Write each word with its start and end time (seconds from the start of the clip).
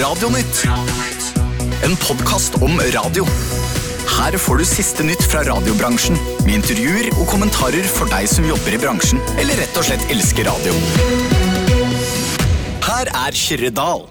Radionytt. 0.00 0.64
En 1.84 1.96
podkast 1.96 2.54
om 2.62 2.80
radio. 2.94 3.24
Her 4.14 4.36
får 4.38 4.58
du 4.60 4.64
siste 4.66 5.04
nytt 5.06 5.22
fra 5.30 5.42
radiobransjen, 5.46 6.16
med 6.44 6.54
intervjuer 6.58 7.08
og 7.18 7.26
kommentarer 7.30 7.86
for 7.88 8.10
deg 8.12 8.26
som 8.30 8.46
jobber 8.48 8.76
i 8.76 8.80
bransjen, 8.82 9.20
eller 9.40 9.58
rett 9.60 9.78
og 9.80 9.86
slett 9.88 10.04
elsker 10.12 10.48
radio. 10.48 10.74
Her 12.84 13.10
er 13.26 13.38
Kyrre 13.38 13.70
Dahl. 13.74 14.04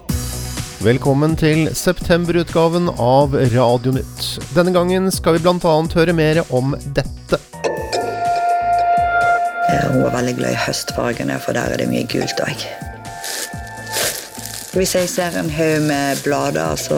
Velkommen 0.84 1.36
til 1.40 1.68
septemberutgaven 1.76 2.90
av 3.00 3.36
Radionytt. 3.54 4.24
Denne 4.56 4.74
gangen 4.76 5.08
skal 5.14 5.38
vi 5.38 5.44
bl.a. 5.46 5.76
høre 5.96 6.16
mer 6.16 6.42
om 6.52 6.74
dette. 6.96 7.40
Eh, 9.68 9.86
Hun 9.92 10.02
er 10.04 10.12
veldig 10.16 10.36
glad 10.40 10.52
i 10.56 10.64
høstfargene, 10.66 11.38
for 11.40 11.56
der 11.56 11.72
er 11.76 11.80
det 11.84 11.88
mye 11.92 12.04
gult 12.10 12.44
òg. 12.44 12.68
Hvis 14.74 14.96
jeg 14.96 15.06
ser 15.06 15.36
en 15.38 15.46
haug 15.54 15.84
med 15.86 16.18
blader, 16.24 16.74
så 16.74 16.96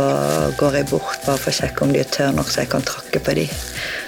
går 0.56 0.78
jeg 0.78 0.86
bort 0.88 1.18
bare 1.26 1.36
for 1.36 1.52
å 1.52 1.56
sjekke 1.58 1.84
om 1.84 1.90
de 1.92 2.00
er 2.00 2.08
tørre 2.08 2.32
nok, 2.32 2.48
så 2.48 2.62
jeg 2.62 2.70
kan 2.72 2.86
trakke 2.88 3.20
på 3.20 3.34
de. 3.36 3.44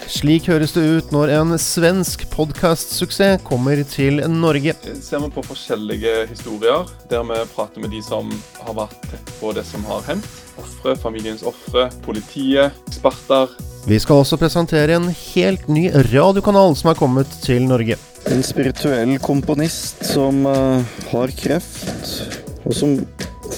Slik 0.08 0.48
høres 0.48 0.72
det 0.72 0.86
ut 0.88 1.12
når 1.12 1.34
en 1.36 1.52
svensk 1.60 2.24
podkastsuksess 2.32 3.44
kommer 3.44 3.82
til 3.84 4.22
Norge. 4.32 4.72
ser 5.04 5.20
vi 5.20 5.28
på 5.36 5.44
forskjellige 5.44 6.14
historier, 6.30 6.88
der 7.12 7.28
vi 7.28 7.42
prater 7.52 7.84
med 7.84 7.92
de 7.92 8.00
som 8.00 8.32
har 8.62 8.72
vært 8.80 8.96
tett 9.10 9.34
på 9.36 9.52
det 9.52 9.66
som 9.68 9.84
har 9.84 10.00
hendt. 10.08 10.40
Ofre, 10.56 10.96
familiens 10.96 11.44
ofre, 11.44 11.90
politiet, 12.08 12.72
eksperter. 12.88 13.52
Vi 13.84 14.00
skal 14.00 14.24
også 14.24 14.40
presentere 14.40 14.96
en 14.96 15.12
helt 15.12 15.68
ny 15.68 15.90
radiokanal 16.08 16.72
som 16.72 16.94
har 16.94 16.96
kommet 16.96 17.28
til 17.44 17.68
Norge. 17.68 18.00
En 18.32 18.40
spirituell 18.42 19.18
komponist 19.20 20.06
som 20.08 20.46
eh, 20.48 21.00
har 21.12 21.36
kreft, 21.36 22.30
og 22.64 22.72
som 22.72 23.02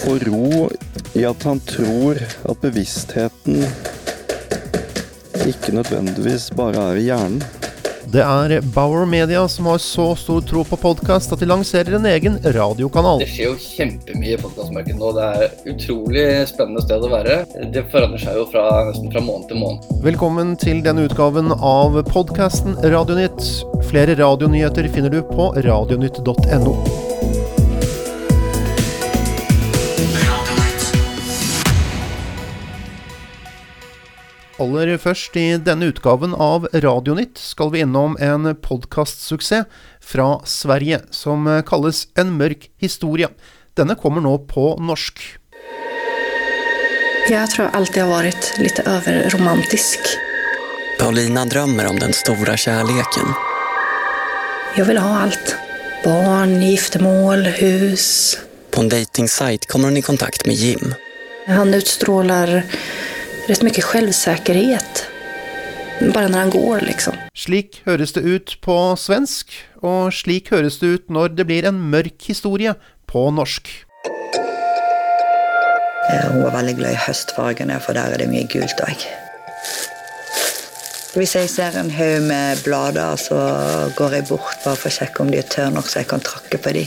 får 0.00 0.18
ro 0.30 0.68
i 1.12 1.24
at 1.28 1.42
han 1.44 1.60
tror 1.68 2.20
at 2.20 2.60
bevisstheten 2.62 3.64
ikke 5.48 5.74
nødvendigvis 5.76 6.50
bare 6.56 6.90
er 6.92 7.00
i 7.00 7.08
hjernen. 7.08 7.42
Det 8.10 8.22
er 8.24 8.64
Bauer 8.74 9.04
Media 9.06 9.44
som 9.48 9.68
har 9.70 9.78
så 9.78 10.08
stor 10.18 10.40
tro 10.42 10.64
på 10.66 10.78
podkast 10.82 11.30
at 11.34 11.42
de 11.42 11.46
lanserer 11.46 11.94
en 11.94 12.08
egen 12.10 12.38
radiokanal. 12.56 13.20
Det 13.22 13.28
skjer 13.30 13.52
jo 13.52 13.58
kjempemye 13.60 14.32
i 14.34 14.40
podkastmarkedet 14.40 14.98
nå. 14.98 15.12
Det 15.14 15.28
er 15.28 15.44
et 15.46 15.68
utrolig 15.74 16.24
spennende 16.50 16.82
sted 16.82 17.06
å 17.06 17.12
være. 17.12 17.36
Det 17.70 17.84
forandrer 17.92 18.24
seg 18.24 18.40
jo 18.40 18.48
fra, 18.50 18.64
nesten 18.88 19.12
fra 19.14 19.22
måned 19.28 19.46
til 19.52 19.62
måned. 19.62 19.92
Velkommen 20.08 20.56
til 20.58 20.82
denne 20.86 21.06
utgaven 21.06 21.54
av 21.54 22.00
podkasten 22.10 22.80
Radionytt. 22.82 23.46
Flere 23.92 24.18
radionyheter 24.18 24.90
finner 24.90 25.14
du 25.14 25.22
på 25.30 25.52
radionytt.no. 25.68 26.74
Aller 34.60 34.90
først 35.00 35.36
i 35.40 35.46
denne 35.64 35.88
utgaven 35.88 36.34
av 36.36 36.66
Radionytt 36.84 37.40
skal 37.40 37.70
vi 37.72 37.80
innom 37.80 38.18
en 38.20 38.50
podkastsuksess 38.60 39.64
fra 40.04 40.26
Sverige 40.44 40.98
som 41.16 41.48
kalles 41.64 42.08
En 42.18 42.34
mørk 42.36 42.68
historie. 42.82 43.30
Denne 43.78 43.96
kommer 43.96 44.20
nå 44.20 44.34
på 44.50 44.74
norsk. 44.76 45.22
Jeg 47.30 47.48
tror 47.54 47.66
jag 47.66 47.74
alltid 47.78 48.02
har 48.02 48.12
vært 48.12 48.50
litt 48.60 48.82
overromantisk. 48.84 50.12
Paulina 51.00 51.46
drømmer 51.48 51.88
om 51.88 52.00
den 52.02 52.12
store 52.12 52.58
kjærligheten. 52.60 53.32
Jeg 54.76 54.88
vil 54.90 55.00
ha 55.00 55.22
alt. 55.24 55.54
Barn, 56.04 56.58
giftermål, 56.60 57.46
hus. 57.62 58.36
På 58.74 58.84
en 58.84 58.92
datingsite 58.92 59.70
kommer 59.70 59.88
hun 59.88 60.00
i 60.00 60.04
kontakt 60.04 60.44
med 60.44 60.60
Jim. 60.60 60.92
Han 61.48 61.72
utstrålar 61.74 62.60
rätt 63.48 63.62
mycket 63.62 63.84
självsäkerhet. 63.84 65.06
Bare 66.14 66.28
når 66.28 66.38
han 66.38 66.50
går 66.50 66.80
liksom. 66.80 67.14
Slik 67.36 67.82
høres 67.86 68.12
det 68.16 68.20
ut 68.24 68.54
på 68.64 68.76
svensk, 68.96 69.52
og 69.84 70.12
slik 70.16 70.48
høres 70.54 70.78
det 70.80 70.86
ut 70.86 71.10
når 71.12 71.34
det 71.36 71.44
blir 71.48 71.66
en 71.68 71.80
mørk 71.92 72.24
historie 72.30 72.74
på 73.10 73.26
norsk. 73.36 73.68
Eh, 76.10 76.24
Hun 76.32 76.42
var 76.42 76.54
veldig 76.56 76.76
glad 76.78 76.96
i 76.96 77.02
høstfargene, 77.06 77.76
for 77.84 77.92
der 77.92 78.14
er 78.14 78.22
det 78.22 78.30
mye 78.32 78.48
gult 78.48 78.80
òg. 78.86 79.04
Hvis 81.14 81.34
jeg 81.34 81.50
ser 81.50 81.76
en 81.76 81.90
haug 81.90 82.22
med 82.22 82.62
blader, 82.64 83.16
så 83.18 83.36
går 83.98 84.12
jeg 84.14 84.28
bort 84.30 84.60
bare 84.64 84.78
for 84.78 84.88
å 84.88 84.94
sjekke 84.94 85.20
om 85.24 85.30
de 85.32 85.40
er 85.42 85.48
tørre 85.50 85.74
nok, 85.74 85.88
så 85.90 86.00
jeg 86.00 86.08
kan 86.12 86.22
trakke 86.24 86.58
på 86.62 86.72
de. 86.76 86.86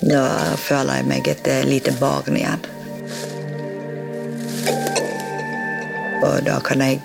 Da 0.00 0.24
føler 0.58 0.98
jeg 1.00 1.06
meg 1.12 1.28
et 1.28 1.46
eh, 1.52 1.62
lite 1.68 1.92
barn 2.00 2.34
igjen. 2.40 2.64
Og 6.24 6.42
da 6.46 6.58
kan 6.64 6.82
jeg 6.84 7.04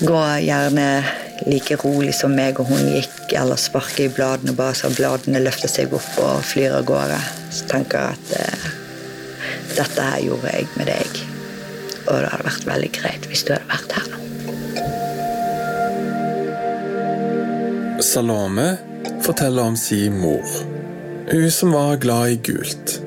gå 0.00 0.20
gjerne 0.44 0.88
like 1.44 1.76
rolig 1.82 2.14
som 2.16 2.32
meg 2.36 2.58
og 2.60 2.70
hun 2.70 2.88
gikk, 2.94 3.32
eller 3.36 3.60
sparke 3.60 4.06
i 4.06 4.12
bladene 4.12 4.54
bare 4.56 4.74
så 4.78 4.90
bladene 4.94 5.42
løfter 5.42 5.70
seg 5.70 5.92
opp 5.96 6.18
og 6.22 6.44
flyr 6.46 6.78
av 6.78 6.86
gårde. 6.88 7.20
Så 7.52 7.68
tenker 7.70 7.98
jeg 8.00 8.10
at 8.16 8.26
eh, 8.40 8.66
dette 9.76 10.00
her 10.08 10.20
gjorde 10.24 10.52
jeg 10.54 10.68
med 10.78 10.86
deg. 10.90 11.10
Og 12.06 12.14
det 12.22 12.30
hadde 12.32 12.48
vært 12.48 12.68
veldig 12.70 12.92
greit 12.96 13.28
hvis 13.30 13.44
du 13.46 13.52
hadde 13.54 13.70
vært 13.72 13.90
her 13.98 14.06
nå. 14.12 14.18
Salome 18.06 18.68
forteller 19.24 19.72
om 19.72 19.76
sin 19.80 20.20
mor. 20.20 20.48
Hun 21.26 21.50
som 21.50 21.72
var 21.74 21.96
glad 22.00 22.36
i 22.36 22.36
gult. 22.50 23.00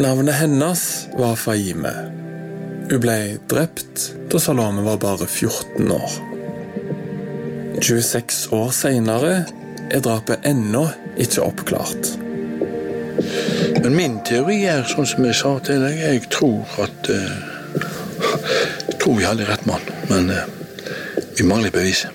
Navnet 0.00 0.38
hennes 0.38 1.08
var 1.18 1.36
Faime. 1.36 2.17
Hun 2.88 3.02
ble 3.04 3.36
drept 3.50 4.04
da 4.32 4.38
Salome 4.40 4.80
var 4.80 4.96
bare 5.02 5.26
14 5.28 5.90
år. 5.92 6.12
26 7.84 8.38
år 8.56 8.70
senere 8.72 9.32
er 9.92 10.00
drapet 10.04 10.46
ennå 10.48 10.86
ikke 11.20 11.44
oppklart. 11.44 12.14
Men 13.82 13.92
min 13.92 14.16
teori 14.24 14.62
er 14.70 14.88
sånn 14.88 15.08
som 15.10 15.26
jeg 15.28 15.36
sa 15.36 15.52
til 15.66 15.84
deg, 15.84 16.00
jeg 16.00 16.22
tror 16.32 16.78
at 16.80 17.10
eh, 17.12 17.38
Jeg 18.88 18.96
tror 19.02 19.18
vi 19.18 19.26
hadde 19.28 19.46
rett 19.46 19.66
mann, 19.68 19.84
men 20.08 20.32
eh, 20.32 20.48
vi 21.36 21.44
mangler 21.46 21.74
bevis. 21.74 22.06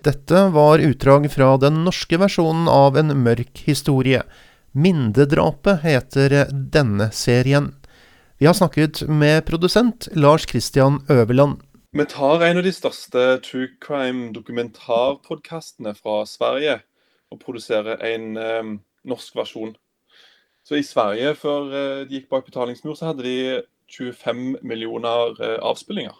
Dette 0.00 0.46
var 0.56 0.80
utdrag 0.80 1.28
fra 1.30 1.52
den 1.60 1.82
norske 1.84 2.16
versjonen 2.18 2.64
av 2.68 2.96
En 2.96 3.12
mørk 3.22 3.60
historie. 3.68 4.24
Mindedrapet 4.72 5.84
heter 5.84 6.46
denne 6.50 7.10
serien. 7.12 7.74
Vi 8.40 8.46
har 8.46 8.54
snakket 8.56 9.02
med 9.08 9.44
produsent 9.44 10.08
Lars 10.16 10.48
Christian 10.48 11.04
Øverland. 11.10 11.60
Vi 11.92 12.04
tar 12.08 12.40
en 12.40 12.56
av 12.56 12.64
de 12.64 12.72
største 12.72 13.36
true 13.44 13.68
crime-dokumentarpodkastene 13.84 15.92
fra 15.92 16.24
Sverige 16.24 16.80
og 17.28 17.36
produserer 17.42 18.00
en 18.14 18.38
eh, 18.40 18.70
norsk 19.04 19.36
versjon. 19.36 19.76
Så 20.64 20.80
I 20.80 20.82
Sverige, 20.82 21.34
før 21.36 21.68
eh, 21.68 22.08
de 22.08 22.16
gikk 22.16 22.32
bak 22.32 22.48
betalingsmur, 22.48 22.96
så 22.96 23.10
hadde 23.10 23.28
de 23.28 23.60
25 23.92 24.56
millioner 24.62 25.36
eh, 25.36 25.60
avspillinger. 25.60 26.16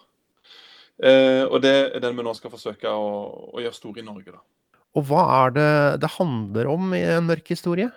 Eh, 1.01 1.49
og 1.49 1.65
det 1.65 1.89
er 1.89 1.99
den 2.05 2.21
vi 2.21 2.27
nå 2.29 2.37
skal 2.37 2.53
forsøke 2.53 2.85
å, 2.85 3.49
å 3.49 3.57
gjøre 3.65 3.79
stor 3.79 3.97
i 3.97 4.05
Norge. 4.05 4.29
da. 4.29 4.45
Og 4.93 5.09
hva 5.09 5.25
er 5.39 5.57
det 5.57 6.05
det 6.05 6.13
handler 6.19 6.69
om 6.69 6.93
i 6.93 7.01
En 7.17 7.25
mørk 7.33 7.49
historie? 7.49 7.89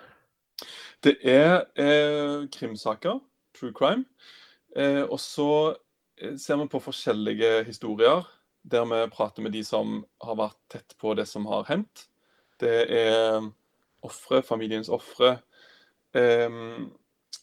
Det 1.05 1.13
er 1.21 1.69
eh, 1.77 2.49
krimsaker, 2.49 3.21
true 3.55 3.73
crime. 3.75 4.05
Eh, 4.75 5.03
og 5.03 5.19
så 5.19 5.49
eh, 6.19 6.35
ser 6.37 6.59
vi 6.59 6.67
på 6.71 6.83
forskjellige 6.83 7.63
historier 7.69 8.25
der 8.65 8.85
vi 8.89 9.01
prater 9.13 9.45
med 9.45 9.53
de 9.53 9.61
som 9.63 9.99
har 10.25 10.37
vært 10.39 10.57
tett 10.73 10.95
på 10.97 11.13
det 11.13 11.27
som 11.29 11.45
har 11.45 11.67
hendt. 11.69 12.07
Det 12.59 12.77
er 12.89 13.43
ofre, 14.05 14.41
familiens 14.41 14.89
ofre. 14.89 15.35
Eh, 16.17 16.49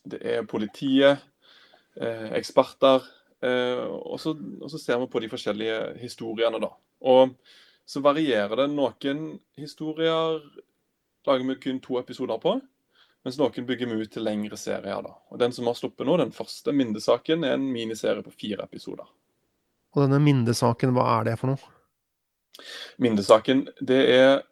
det 0.02 0.18
er 0.26 0.48
politiet, 0.50 1.22
eh, 1.96 2.30
eksperter. 2.38 3.06
Og, 3.42 4.20
så, 4.22 4.36
og 4.62 4.70
så 4.70 4.78
ser 4.78 5.00
vi 5.02 5.06
på 5.10 5.18
de 5.18 5.28
forskjellige 5.30 5.78
historiene, 5.98 6.60
da. 6.62 6.68
Og 7.10 7.32
så 7.86 8.02
varierer 8.02 8.54
det. 8.60 8.68
Noen 8.70 9.24
historier 9.58 10.38
lager 11.26 11.48
vi 11.48 11.56
kun 11.62 11.80
to 11.82 11.98
episoder 11.98 12.38
på. 12.42 12.54
Mens 13.22 13.38
noen 13.38 13.66
bygger 13.66 13.90
vi 13.90 14.02
ut 14.02 14.12
til 14.12 14.24
lengre 14.26 14.58
serier. 14.58 15.02
da. 15.04 15.14
Og 15.30 15.38
Den 15.38 15.52
som 15.54 15.68
har 15.70 15.78
sluppet 15.78 16.06
nå, 16.06 16.16
den 16.18 16.34
første 16.34 16.72
Mindesaken, 16.74 17.44
er 17.44 17.54
en 17.54 17.68
miniserie 17.72 18.22
på 18.22 18.34
fire 18.34 18.66
episoder. 18.66 19.06
Og 19.94 20.02
denne 20.02 20.18
Mindesaken, 20.22 20.94
hva 20.96 21.06
er 21.20 21.30
det 21.30 21.36
for 21.38 21.52
noe? 21.52 21.76
Mindesaken 23.02 23.66
det 23.80 24.00
er 24.12 24.42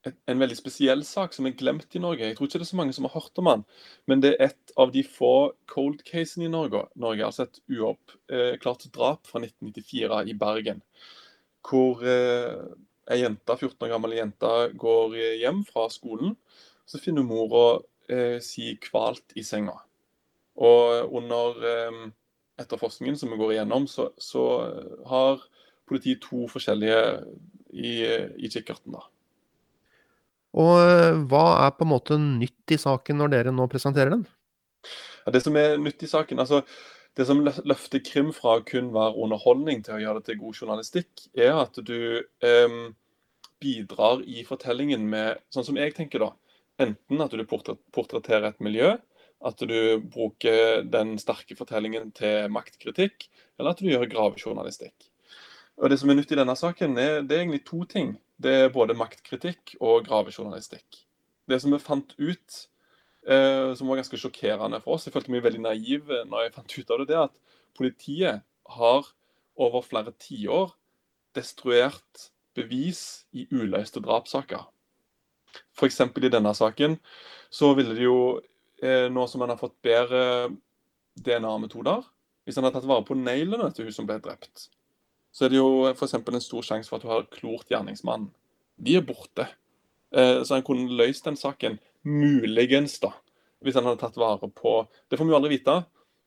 en 0.00 0.40
veldig 0.40 0.56
spesiell 0.56 1.02
sak 1.04 1.34
som 1.36 1.46
er 1.48 1.56
glemt 1.58 1.96
i 1.96 2.00
Norge. 2.00 2.24
Jeg 2.24 2.36
tror 2.38 2.48
ikke 2.48 2.60
det 2.62 2.66
er 2.66 2.72
så 2.72 2.78
mange 2.78 2.94
som 2.96 3.06
har 3.06 3.16
hørt 3.18 3.40
om 3.42 3.50
den, 3.50 3.64
men 4.08 4.22
det 4.24 4.30
er 4.32 4.46
et 4.48 4.72
av 4.80 4.92
de 4.94 5.02
få 5.04 5.52
cold 5.68 6.00
casene 6.08 6.46
i 6.48 6.52
Norge. 6.52 6.86
Norge 7.00 7.26
altså 7.26 7.46
et 7.46 7.60
uoppklart 7.68 8.86
drap 8.94 9.28
fra 9.28 9.42
1994 9.44 10.22
i 10.32 10.36
Bergen. 10.40 10.80
Hvor 11.68 12.00
eh, 12.08 12.72
ei 13.12 13.20
jente, 13.20 13.56
14 13.58 13.76
år 13.84 13.92
gammel 13.92 14.16
jente 14.16 14.54
går 14.80 15.18
hjem 15.42 15.64
fra 15.68 15.88
skolen. 15.92 16.36
Så 16.90 16.98
finner 16.98 17.26
mora 17.26 17.80
eh, 18.10 18.40
si 18.42 18.72
kvalt 18.82 19.36
i 19.38 19.44
senga. 19.46 19.76
Og 20.60 21.14
under 21.20 21.62
eh, 21.70 22.02
etterforskningen 22.60 23.18
som 23.18 23.30
vi 23.30 23.38
går 23.40 23.54
igjennom, 23.54 23.86
så, 23.90 24.10
så 24.18 24.44
har 25.06 25.46
politiet 25.88 26.22
to 26.26 26.46
forskjellige 26.50 27.00
i, 27.70 27.94
i 28.42 28.50
kikkerten. 28.50 28.98
da. 28.98 29.06
Og 30.58 30.72
eh, 30.82 31.18
hva 31.30 31.44
er 31.64 31.74
på 31.76 31.86
en 31.86 31.92
måte 31.92 32.18
nytt 32.18 32.74
i 32.74 32.78
saken 32.80 33.20
når 33.20 33.34
dere 33.34 33.54
nå 33.54 33.66
presenterer 33.70 34.14
den? 34.16 34.24
Ja, 35.24 35.34
det 35.34 35.44
som 35.44 35.56
er 35.60 35.78
nytt 35.78 36.02
i 36.02 36.10
saken, 36.10 36.42
altså 36.42 36.64
det 37.18 37.26
som 37.28 37.42
løfter 37.44 38.02
krim 38.06 38.30
fra 38.34 38.58
å 38.58 38.64
kun 38.66 38.90
være 38.94 39.18
underholdning 39.18 39.82
til 39.86 39.96
å 39.96 40.02
gjøre 40.02 40.20
det 40.20 40.30
til 40.30 40.40
god 40.40 40.62
journalistikk, 40.62 41.10
er 41.38 41.54
at 41.58 41.78
du 41.86 42.22
eh, 42.46 42.76
bidrar 43.62 44.22
i 44.26 44.44
fortellingen 44.48 45.04
med, 45.10 45.42
sånn 45.54 45.66
som 45.66 45.78
jeg 45.78 45.94
tenker 45.96 46.24
da, 46.24 46.30
enten 46.80 47.22
at 47.24 47.34
du 47.36 47.44
portretterer 47.46 48.50
et 48.50 48.64
miljø, 48.64 48.94
at 49.40 49.62
du 49.64 50.00
bruker 50.12 50.82
den 50.84 51.14
sterke 51.20 51.56
fortellingen 51.56 52.10
til 52.16 52.50
maktkritikk, 52.52 53.28
eller 53.58 53.72
at 53.72 53.80
du 53.80 53.88
gjør 53.88 54.08
gravejournalistikk. 54.10 55.08
Og 55.80 55.88
Det 55.88 55.96
som 56.00 56.10
er 56.12 56.18
nytt 56.18 56.32
i 56.34 56.36
denne 56.36 56.56
saken, 56.56 56.98
er, 57.00 57.22
det 57.24 57.36
er 57.36 57.44
egentlig 57.44 57.64
to 57.64 57.84
ting. 57.88 58.18
Det 58.36 58.52
er 58.66 58.74
både 58.74 58.96
maktkritikk 58.96 59.78
og 59.80 60.04
gravejournalistikk. 60.08 61.06
Det 61.48 61.60
som 61.62 61.72
vi 61.72 61.80
fant 61.80 62.12
ut, 62.18 62.58
eh, 63.26 63.72
som 63.74 63.88
var 63.88 64.02
ganske 64.02 64.20
sjokkerende 64.20 64.82
for 64.84 64.96
oss, 64.96 65.06
jeg 65.06 65.14
følte 65.14 65.32
meg 65.32 65.44
veldig 65.44 65.62
naiv 65.64 66.12
når 66.28 66.44
jeg 66.44 66.54
fant 66.58 66.76
ut 66.76 66.90
av 66.90 67.00
det, 67.00 67.08
det 67.08 67.16
er 67.16 67.24
at 67.30 67.56
politiet 67.78 68.44
har 68.76 69.08
over 69.56 69.82
flere 69.82 70.12
tiår 70.20 70.76
destruert 71.36 72.28
bevis 72.54 73.24
i 73.32 73.46
uløste 73.50 74.02
drapssaker. 74.04 74.68
F.eks. 75.76 76.00
i 76.00 76.32
denne 76.32 76.52
saken 76.56 76.96
så 77.50 77.72
ville 77.74 77.94
det 77.96 78.04
jo, 78.04 78.40
eh, 78.82 79.08
nå 79.12 79.26
som 79.28 79.42
han 79.44 79.52
har 79.54 79.60
fått 79.60 79.78
bedre 79.82 80.50
DNA-metoder 81.20 82.04
Hvis 82.46 82.56
han 82.56 82.66
hadde 82.66 82.78
tatt 82.78 82.88
vare 82.88 83.06
på 83.06 83.18
neglene 83.18 83.70
til 83.74 83.88
hun 83.88 83.94
som 83.94 84.06
ble 84.08 84.18
drept, 84.22 84.68
så 85.30 85.46
er 85.46 85.52
det 85.52 85.60
jo 85.60 85.86
f.eks. 85.92 86.16
en 86.18 86.42
stor 86.42 86.66
sjanse 86.66 86.90
for 86.90 86.98
at 86.98 87.06
hun 87.06 87.14
har 87.14 87.30
klort 87.30 87.70
gjerningsmannen. 87.70 88.30
De 88.80 88.96
er 88.96 89.04
borte. 89.06 89.46
Eh, 90.10 90.40
så 90.42 90.56
han 90.56 90.64
kunne 90.66 90.90
løst 90.98 91.28
den 91.28 91.38
saken. 91.38 91.78
Muligens, 92.02 92.96
da. 93.02 93.12
Hvis 93.60 93.76
han 93.76 93.86
hadde 93.86 94.00
tatt 94.00 94.16
vare 94.16 94.48
på 94.48 94.72
Det 95.08 95.18
får 95.18 95.28
vi 95.28 95.34
jo 95.34 95.38
aldri 95.38 95.52
vite. 95.58 95.76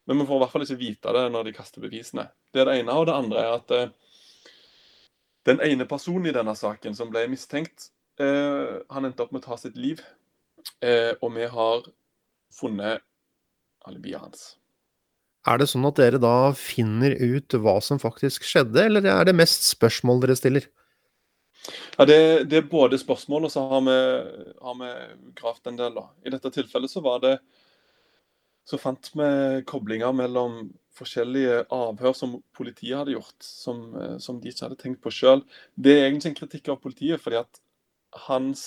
Men 0.06 0.20
vi 0.20 0.28
får 0.28 0.38
i 0.38 0.44
hvert 0.44 0.54
fall 0.54 0.66
ikke 0.68 0.80
vite 0.80 1.16
det 1.16 1.24
når 1.32 1.48
de 1.48 1.56
kaster 1.56 1.84
bevisene. 1.84 2.28
Det 2.54 2.62
er 2.62 2.70
det 2.70 2.80
ene. 2.82 2.96
Og 2.96 3.08
det 3.08 3.16
andre 3.16 3.44
er 3.44 3.58
at 3.58 3.74
eh, 3.76 3.92
den 5.48 5.62
ene 5.64 5.88
personen 5.88 6.30
i 6.30 6.36
denne 6.36 6.56
saken 6.56 6.96
som 6.96 7.12
ble 7.12 7.26
mistenkt, 7.32 7.90
han 8.20 9.08
endte 9.08 9.24
opp 9.24 9.32
med 9.34 9.42
å 9.42 9.48
ta 9.48 9.58
sitt 9.58 9.78
liv. 9.80 10.04
Eh, 10.84 11.14
og 11.22 11.34
vi 11.36 11.48
har 11.50 11.88
funnet 12.54 13.04
alibiet 13.88 14.22
hans. 14.22 14.44
Er 15.48 15.60
det 15.60 15.68
sånn 15.72 15.88
at 15.90 16.00
dere 16.00 16.22
da 16.24 16.54
finner 16.56 17.16
ut 17.20 17.56
hva 17.60 17.76
som 17.84 18.00
faktisk 18.00 18.46
skjedde, 18.48 18.86
eller 18.88 19.10
er 19.12 19.28
det 19.28 19.36
mest 19.36 19.68
spørsmål 19.68 20.24
dere 20.24 20.38
stiller? 20.40 20.70
Ja, 21.98 22.06
det, 22.08 22.20
det 22.52 22.60
er 22.60 22.72
både 22.72 23.00
spørsmål, 23.00 23.48
og 23.48 23.52
så 23.52 23.64
har 23.72 23.84
vi, 23.88 23.98
har 24.64 24.78
vi 24.80 24.94
gravd 25.40 25.72
en 25.72 25.82
del. 25.82 26.00
da. 26.00 26.06
I 26.24 26.32
dette 26.32 26.52
tilfellet 26.56 26.92
så 26.92 27.04
var 27.04 27.20
det 27.24 27.36
så 28.68 28.80
fant 28.80 29.10
vi 29.12 29.28
koblinger 29.68 30.16
mellom 30.16 30.62
forskjellige 30.96 31.66
avhør 31.74 32.16
som 32.16 32.38
politiet 32.56 32.96
hadde 32.96 33.16
gjort, 33.18 33.36
som, 33.44 33.82
som 34.24 34.40
de 34.40 34.52
ikke 34.52 34.68
hadde 34.70 34.80
tenkt 34.80 35.04
på 35.04 35.12
sjøl. 35.12 35.44
Det 35.76 35.98
er 35.98 36.06
egentlig 36.08 36.32
en 36.32 36.40
kritikk 36.40 36.72
av 36.72 36.80
politiet, 36.84 37.20
fordi 37.24 37.42
at 37.42 37.63
hans 38.28 38.64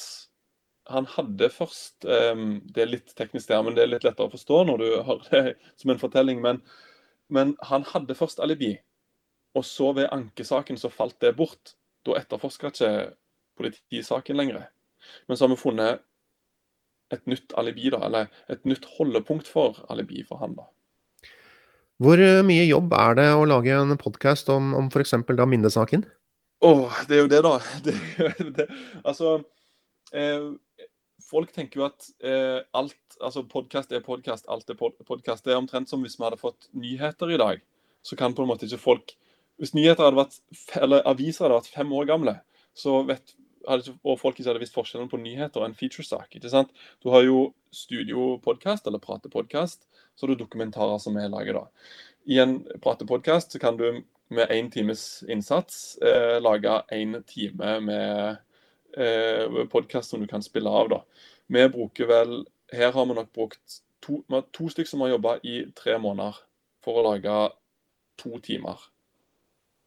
han 0.87 1.07
hadde 1.11 1.49
først 1.51 2.07
um, 2.07 2.61
Det 2.63 2.85
er 2.85 2.91
litt 2.91 3.15
teknisk 3.19 3.49
der, 3.51 3.63
men 3.67 3.75
det 3.75 3.83
er 3.83 3.91
litt 3.91 4.05
lettere 4.07 4.29
å 4.29 4.33
forstå 4.33 4.61
når 4.69 4.83
du 4.83 4.87
hører 5.09 5.25
det 5.33 5.73
som 5.81 5.91
en 5.91 5.99
fortelling. 5.99 6.43
Men, 6.45 6.61
men 7.27 7.57
han 7.71 7.87
hadde 7.91 8.15
først 8.15 8.39
alibi, 8.43 8.77
og 9.57 9.67
så 9.67 9.91
ved 9.97 10.13
ankesaken 10.15 10.79
så 10.79 10.93
falt 10.93 11.19
det 11.25 11.35
bort. 11.39 11.75
Da 12.07 12.15
etterforska 12.21 12.71
ikke 12.71 12.93
politisaken 13.59 14.39
lenger. 14.39 14.69
Men 15.27 15.39
så 15.39 15.47
har 15.47 15.55
vi 15.55 15.59
funnet 15.59 16.05
et 17.15 17.27
nytt 17.31 17.55
alibi, 17.59 17.91
da, 17.91 18.01
eller 18.07 18.31
et 18.51 18.63
nytt 18.67 18.87
holdepunkt 18.97 19.51
for 19.51 19.83
alibi 19.91 20.23
for 20.27 20.43
han. 20.43 20.55
da. 20.59 20.69
Hvor 22.03 22.21
eh, 22.21 22.45
mye 22.47 22.67
jobb 22.67 22.93
er 22.95 23.19
det 23.19 23.27
å 23.33 23.47
lage 23.49 23.75
en 23.75 23.97
podkast 23.99 24.51
om, 24.53 24.75
om 24.77 24.91
f.eks. 24.93 25.15
minnesaken? 25.25 26.05
Åh, 26.61 26.93
det 27.09 27.17
er 27.17 27.25
jo 27.25 27.29
det, 27.29 27.43
da. 27.45 27.59
Det, 27.85 27.95
det, 28.57 28.67
altså, 29.05 29.43
eh, 30.17 30.47
folk 31.31 31.53
tenker 31.53 31.81
jo 31.83 31.87
at 31.89 32.09
eh, 32.25 32.61
alt 32.77 32.97
altså 33.21 33.45
podkast 33.49 33.93
er 33.93 34.05
podkast, 34.05 34.49
alt 34.49 34.71
er 34.73 34.79
podkast. 34.79 35.45
Det 35.45 35.53
er 35.53 35.61
omtrent 35.61 35.91
som 35.93 36.05
hvis 36.05 36.17
vi 36.19 36.25
hadde 36.25 36.41
fått 36.41 36.71
nyheter 36.73 37.33
i 37.33 37.41
dag. 37.41 37.63
Så 38.07 38.17
kan 38.17 38.35
på 38.35 38.45
en 38.45 38.53
måte 38.53 38.69
ikke 38.69 38.83
folk 38.83 39.17
Hvis 39.57 39.73
nyheter 39.73 40.05
hadde 40.05 40.19
vært, 40.19 40.35
eller 40.77 41.07
aviser 41.09 41.47
hadde 41.47 41.57
vært 41.63 41.73
fem 41.73 41.93
år 41.97 42.05
gamle, 42.11 42.35
så 42.77 42.99
vet 43.09 43.33
hadde 43.67 43.95
og 44.05 44.19
folk 44.21 44.37
ikke 44.37 44.51
hadde 44.51 44.61
visst 44.61 44.77
forskjellen 44.77 45.09
på 45.09 45.21
nyheter 45.21 45.63
og 45.63 45.71
en 45.71 45.77
featuresak. 45.79 46.29
ikke 46.37 46.51
sant? 46.53 46.75
Du 47.01 47.09
har 47.15 47.25
jo 47.25 47.55
studiopodkast 47.73 48.87
eller 48.87 49.01
pratepodkast, 49.01 49.87
så 50.13 50.27
har 50.27 50.35
du 50.35 50.43
dokumentarer 50.45 51.01
som 51.01 51.17
vi 51.17 51.25
lager 51.33 51.57
da. 51.57 51.65
I 52.29 52.43
en 52.45 52.59
pratepodkast 52.85 53.57
kan 53.63 53.81
du 53.81 54.05
med 54.29 54.51
én 54.51 54.71
times 54.71 55.25
innsats 55.29 55.99
eh, 56.03 56.37
lage 56.43 56.83
én 56.93 57.23
time 57.27 57.81
med 57.81 58.37
eh, 58.97 59.67
podkast 59.71 60.11
som 60.11 60.21
du 60.21 60.27
kan 60.27 60.43
spille 60.43 60.71
av. 60.71 60.89
da. 60.91 61.01
Vi 61.47 61.69
bruker 61.69 62.11
vel 62.11 62.45
Her 62.73 62.91
har 62.93 63.07
vi 63.07 63.15
nok 63.15 63.29
brukt 63.33 63.81
to, 64.03 64.23
to 64.53 64.69
stykker 64.69 64.91
som 64.91 65.05
har 65.05 65.15
jobba 65.15 65.37
i 65.47 65.61
tre 65.79 65.99
måneder 66.03 66.35
for 66.83 66.99
å 66.99 67.05
lage 67.07 67.37
to 68.19 68.41
timer. 68.43 68.81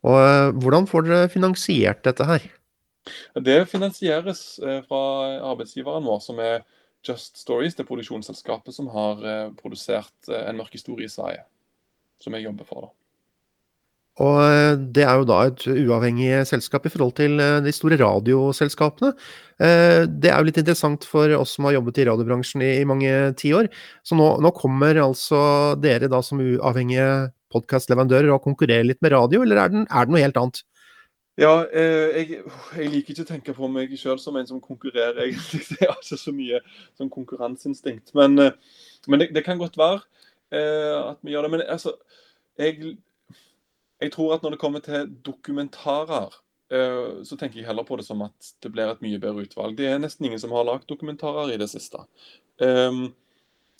Og 0.07 0.15
eh, 0.15 0.51
Hvordan 0.55 0.87
får 0.87 1.07
dere 1.07 1.31
finansiert 1.31 2.05
dette 2.07 2.27
her? 2.27 2.47
Det 3.35 3.59
finansieres 3.67 4.59
eh, 4.63 4.79
fra 4.87 5.01
arbeidsgiveren 5.51 6.07
vår, 6.07 6.21
som 6.23 6.39
er 6.39 6.61
Just 7.03 7.39
Stories, 7.39 7.75
det 7.75 7.87
produksjonsselskapet 7.87 8.75
som 8.75 8.87
har 8.91 9.21
eh, 9.23 9.51
produsert 9.59 10.31
En 10.31 10.59
mørk 10.59 10.75
historie 10.75 11.07
i 11.07 11.11
Sverige. 11.11 11.43
Som 12.23 12.35
jeg 12.35 12.47
jobber 12.47 12.67
for. 12.67 12.87
da. 12.87 12.98
Og 14.19 14.37
eh, 14.43 14.73
det 14.95 15.05
er 15.07 15.19
jo 15.19 15.27
da 15.27 15.39
et 15.47 15.63
uavhengig 15.71 16.43
selskap 16.49 16.85
i 16.87 16.91
forhold 16.91 17.15
til 17.19 17.39
eh, 17.39 17.59
de 17.63 17.73
store 17.75 17.99
radioselskapene. 18.01 19.13
Eh, 19.63 20.03
det 20.11 20.31
er 20.31 20.41
jo 20.41 20.49
litt 20.49 20.59
interessant 20.59 21.07
for 21.07 21.31
oss 21.37 21.55
som 21.55 21.69
har 21.69 21.77
jobbet 21.77 22.01
i 22.01 22.07
radiobransjen 22.09 22.65
i, 22.65 22.73
mange 22.87 23.13
tiår. 23.39 23.69
Så 24.03 24.19
nå, 24.19 24.33
nå, 24.43 24.51
kommer 24.57 24.99
altså 25.05 25.41
dere 25.79 26.11
da 26.11 26.19
som 26.25 26.43
uavhengige 26.43 27.29
podkastleverandører 27.53 28.33
og 28.35 28.43
konkurrerer 28.43 28.89
litt 28.89 28.99
med 29.05 29.15
radio, 29.15 29.45
eller 29.45 29.63
er, 29.63 29.71
den, 29.73 29.87
er 29.87 30.05
det 30.05 30.13
noe 30.13 30.25
helt 30.25 30.41
annet? 30.41 30.61
Ja, 31.39 31.53
jeg, 31.71 32.41
jeg, 32.75 32.89
liker 32.91 33.13
ikke 33.13 33.23
å 33.23 33.27
tenke 33.29 33.53
på 33.55 33.67
meg 33.71 33.93
sjøl 33.95 34.19
som 34.19 34.35
en 34.35 34.49
som 34.49 34.59
konkurrerer, 34.59 35.21
egentlig. 35.23 35.63
Det 35.71 35.85
er 35.85 35.93
altså 35.95 36.19
så 36.19 36.35
mye 36.35 36.59
sånn 36.99 37.11
konkurranseinstinkt. 37.13 38.11
Men, 38.19 38.35
men 39.07 39.21
det, 39.23 39.29
det, 39.31 39.45
kan 39.47 39.61
godt 39.61 39.79
være 39.79 40.03
at 40.51 41.21
vi 41.23 41.31
gjør 41.31 41.47
det. 41.47 41.53
Men 41.53 41.63
altså, 41.71 41.95
jeg 42.59 42.97
jeg 43.99 44.13
tror 44.13 44.35
at 44.35 44.43
når 44.43 44.55
det 44.55 44.61
kommer 44.61 44.83
til 44.83 45.09
dokumentarer, 45.25 46.35
uh, 46.73 47.21
så 47.27 47.37
tenker 47.37 47.59
jeg 47.59 47.67
heller 47.67 47.87
på 47.87 47.97
det 47.99 48.07
som 48.07 48.21
at 48.25 48.51
det 48.63 48.71
blir 48.73 48.91
et 48.91 49.01
mye 49.03 49.19
bedre 49.21 49.47
utvalg. 49.47 49.75
Det 49.77 49.89
er 49.89 49.99
nesten 49.99 50.29
ingen 50.29 50.41
som 50.41 50.53
har 50.55 50.67
lagd 50.67 50.87
dokumentarer 50.89 51.53
i 51.53 51.59
det 51.59 51.69
siste. 51.71 52.05
Um, 52.63 53.09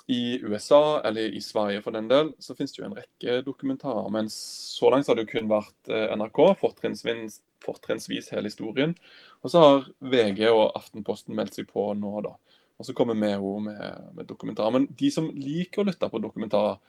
I 0.09 0.39
USA, 0.43 0.99
eller 1.05 1.31
i 1.37 1.41
Sverige 1.43 1.83
for 1.85 1.95
den 1.95 2.09
del, 2.11 2.33
så 2.41 2.55
finnes 2.57 2.73
det 2.75 2.81
jo 2.81 2.89
en 2.89 2.97
rekke 2.97 3.39
dokumentarer. 3.45 4.09
Men 4.11 4.31
så 4.33 4.91
langt 4.91 5.07
har 5.07 5.15
det 5.15 5.27
jo 5.27 5.33
kun 5.37 5.51
vært 5.51 5.91
uh, 5.93 6.09
NRK, 6.19 6.43
fortrinnsvis, 6.59 7.39
fortrinnsvis 7.63 8.31
hele 8.35 8.51
historien. 8.51 8.97
Og 9.43 9.53
så 9.53 9.63
har 9.63 9.89
VG 10.03 10.49
og 10.49 10.73
Aftenposten 10.73 11.37
meldt 11.37 11.55
seg 11.55 11.69
på 11.71 11.91
nå, 11.95 12.13
da. 12.27 12.35
Og 12.79 12.87
så 12.87 12.95
kommer 12.95 13.15
vi 13.15 13.31
jo 13.31 13.57
med, 13.63 14.11
med 14.15 14.27
dokumentarer. 14.27 14.75
Men 14.75 14.87
de 14.99 15.11
som 15.11 15.31
liker 15.35 15.83
å 15.83 15.87
lytte 15.87 16.11
på 16.11 16.23
dokumentarer, 16.23 16.79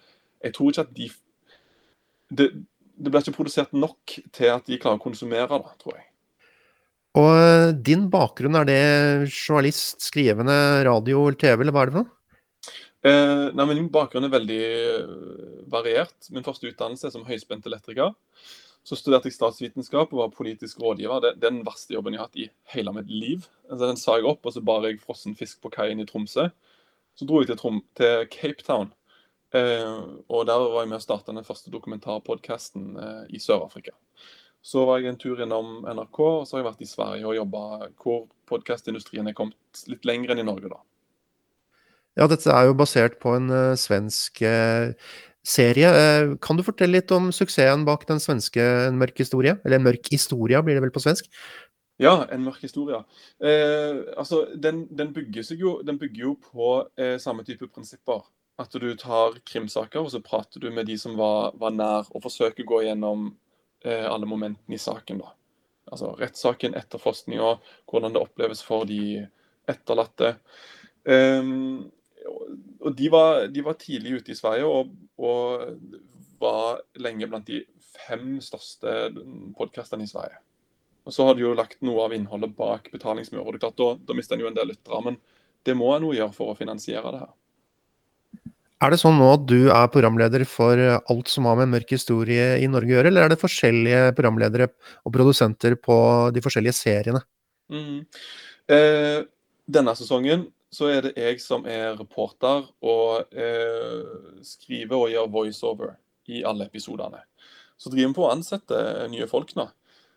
jeg 0.40 0.54
tror 0.56 0.70
ikke 0.70 0.86
at 0.86 0.94
de 0.96 1.10
det, 2.30 2.46
det 3.00 3.10
blir 3.10 3.24
ikke 3.24 3.38
produsert 3.38 3.72
nok 3.72 4.14
til 4.36 4.52
at 4.52 4.66
de 4.68 4.78
klarer 4.80 5.00
å 5.00 5.02
konsumere 5.02 5.48
det, 5.48 5.74
tror 5.80 5.96
jeg. 5.96 6.06
Og 7.18 7.28
eh, 7.34 7.72
din 7.74 8.06
bakgrunn, 8.12 8.58
er 8.60 8.68
det 8.68 8.80
journalist, 9.32 9.98
skrivende, 10.04 10.54
radio 10.86 11.24
eller 11.26 11.40
TV, 11.40 11.64
eller 11.64 11.74
hva 11.74 11.82
er 11.82 11.90
det 11.90 11.96
for 11.96 12.04
noe? 12.04 12.16
Eh, 13.00 13.46
nei, 13.56 13.66
Min 13.72 13.88
bakgrunn 13.92 14.28
er 14.28 14.34
veldig 14.34 14.60
eh, 14.60 15.14
variert. 15.72 16.30
Min 16.30 16.46
første 16.46 16.68
utdannelse 16.70 17.08
er 17.08 17.14
som 17.16 17.26
høyspent 17.26 17.66
elektriker. 17.66 18.12
Så 18.86 18.96
studerte 18.96 19.28
jeg 19.28 19.36
statsvitenskap 19.36 20.12
og 20.12 20.22
var 20.22 20.36
politisk 20.36 20.80
rådgiver. 20.80 21.24
Det, 21.24 21.34
det, 21.40 21.48
er 21.48 21.56
den 21.56 21.64
verste 21.66 21.96
jobben 21.96 22.14
jeg 22.14 22.22
har 22.22 22.30
hatt 22.30 22.40
i 22.40 22.48
hele 22.76 22.94
mitt 22.96 23.10
liv. 23.10 23.48
Altså, 23.70 23.88
den 23.88 24.00
sa 24.00 24.20
jeg 24.20 24.28
opp, 24.30 24.46
og 24.46 24.54
så 24.54 24.62
bar 24.64 24.86
jeg 24.86 25.02
frossen 25.02 25.36
fisk 25.38 25.64
på 25.64 25.72
kaien 25.74 26.00
i 26.00 26.06
Tromsø. 26.08 26.46
Så 27.18 27.26
dro 27.28 27.42
jeg 27.42 27.50
til, 27.50 27.58
Trom 27.60 27.82
til 27.98 28.28
Cape 28.32 28.64
Town 28.64 28.92
og 29.54 30.46
der 30.46 30.60
var 30.62 30.84
jeg 30.84 30.90
med 30.92 31.00
å 31.00 31.02
starte 31.02 31.34
den 31.34 31.46
første 31.46 31.72
dokumentarpodkasten 31.74 32.84
eh, 33.02 33.22
i 33.34 33.40
Sør-Afrika. 33.42 33.96
Så 34.62 34.84
var 34.86 35.00
jeg 35.00 35.10
en 35.10 35.18
tur 35.20 35.40
innom 35.40 35.80
NRK, 35.88 36.20
og 36.20 36.44
så 36.46 36.56
har 36.56 36.62
jeg 36.62 36.68
vært 36.68 36.84
i 36.84 36.90
Sverige 36.90 37.26
og 37.26 37.38
jobba 37.38 37.64
hvor 38.02 38.26
podkastindustrien 38.50 39.30
er 39.30 39.36
kommet 39.36 39.84
litt 39.88 40.06
lenger 40.06 40.34
enn 40.34 40.42
i 40.42 40.46
Norge, 40.46 40.70
da. 40.70 40.80
Ja, 42.18 42.26
dette 42.28 42.52
er 42.52 42.68
jo 42.68 42.76
basert 42.76 43.16
på 43.22 43.32
en 43.38 43.48
uh, 43.52 43.78
svensk 43.78 44.42
uh, 44.44 44.92
serie. 45.46 45.90
Uh, 45.94 46.34
kan 46.42 46.58
du 46.58 46.64
fortelle 46.66 46.98
litt 46.98 47.14
om 47.14 47.30
suksessen 47.32 47.86
bak 47.86 48.04
den 48.08 48.20
svenske 48.20 48.60
En 48.88 48.98
mørk 49.00 49.22
historie? 49.22 49.56
Eller 49.64 49.78
En 49.78 49.86
mørk 49.86 50.10
historia, 50.12 50.60
blir 50.62 50.76
det 50.76 50.84
vel 50.84 50.92
på 50.94 51.02
svensk? 51.02 51.30
Ja, 52.02 52.26
En 52.32 52.44
mørk 52.44 52.60
historie. 52.64 53.02
altså, 54.16 54.46
den, 54.56 54.86
den, 54.90 55.12
bygger 55.12 55.44
jo, 55.54 55.80
den, 55.84 55.98
bygger 55.98 56.22
jo, 56.22 56.34
på 56.52 56.88
samme 57.20 57.44
type 57.44 57.68
prinsipper. 57.68 58.24
At 58.60 58.74
du 58.76 58.88
tar 58.98 59.38
krimsaker, 59.48 60.02
og 60.04 60.12
så 60.12 60.20
prater 60.24 60.60
du 60.60 60.68
med 60.74 60.88
de 60.90 60.98
som 61.00 61.16
var, 61.16 61.54
var 61.60 61.72
nær, 61.72 62.10
og 62.12 62.24
forsøker 62.26 62.66
å 62.66 62.72
gå 62.74 62.82
gjennom 62.88 63.30
alle 63.80 64.26
momentene 64.28 64.76
i 64.76 64.80
saken. 64.80 65.22
da. 65.22 65.30
Altså 65.90 66.12
rettssaken, 66.20 66.76
etterforskninga, 66.78 67.54
hvordan 67.90 68.14
det 68.14 68.22
oppleves 68.22 68.62
for 68.62 68.84
de 68.88 69.24
etterlatte. 69.70 70.34
Um, 71.04 71.88
og 72.80 72.94
de 72.96 73.08
var, 73.12 73.48
de 73.48 73.64
var, 73.64 73.78
tidlig 73.80 74.20
ute 74.20 74.34
i 74.34 74.38
Sverige 74.38 74.68
og, 74.68 74.92
og, 75.18 75.64
var 76.40 76.80
lenge 77.00 77.26
blant 77.28 77.48
de 77.48 77.62
fem 78.06 78.38
største 78.40 79.10
podkastene 79.58 80.06
i 80.06 80.10
Sverige. 80.10 80.38
Og 81.04 81.12
Så 81.12 81.26
har 81.26 81.34
de 81.34 81.42
jo 81.44 81.56
lagt 81.56 81.82
noe 81.84 82.06
av 82.06 82.14
innholdet 82.16 82.54
bak 82.56 82.88
betalingsmur. 82.92 83.58
Da, 83.60 83.72
da 83.76 84.16
mister 84.16 84.36
en 84.36 84.44
jo 84.44 84.48
en 84.48 84.56
del 84.56 84.70
lyttere. 84.72 85.00
Men 85.04 85.18
det 85.68 85.74
må 85.76 85.90
en 85.92 86.06
jo 86.06 86.14
gjøre 86.16 86.32
for 86.36 86.52
å 86.52 86.56
finansiere 86.56 87.12
det 87.12 87.22
her. 87.24 87.34
Er 88.80 88.94
det 88.94 89.00
sånn 89.02 89.18
nå 89.20 89.26
at 89.34 89.42
du 89.44 89.68
er 89.68 89.90
programleder 89.92 90.46
for 90.48 90.80
alt 90.80 91.28
som 91.28 91.48
har 91.50 91.58
med 91.60 91.68
mørk 91.74 91.90
historie 91.92 92.54
i 92.62 92.68
Norge 92.70 92.94
å 92.94 92.96
gjøre, 92.96 93.10
eller 93.12 93.26
er 93.26 93.34
det 93.34 93.40
forskjellige 93.42 94.14
programledere 94.16 94.70
og 95.04 95.12
produsenter 95.12 95.76
på 95.76 95.96
de 96.32 96.42
forskjellige 96.44 96.78
seriene? 96.78 97.20
Mm. 97.68 98.06
Eh, 98.72 99.18
denne 99.68 99.94
sesongen 99.98 100.48
så 100.72 100.88
er 100.90 101.08
det 101.08 101.12
jeg 101.18 101.42
som 101.42 101.66
er 101.68 101.96
reporter 101.98 102.68
og 102.86 103.34
eh, 103.34 104.00
skriver 104.46 104.96
og 104.96 105.12
gjør 105.12 105.32
voiceover 105.34 105.92
i 106.30 106.44
alle 106.46 106.68
episodene. 106.70 107.24
Så 107.80 107.90
driver 107.90 108.12
vi 108.12 108.18
på 108.18 108.26
å 108.26 108.32
ansette 108.32 108.80
nye 109.10 109.26
folk 109.30 109.54
nå, 109.58 109.66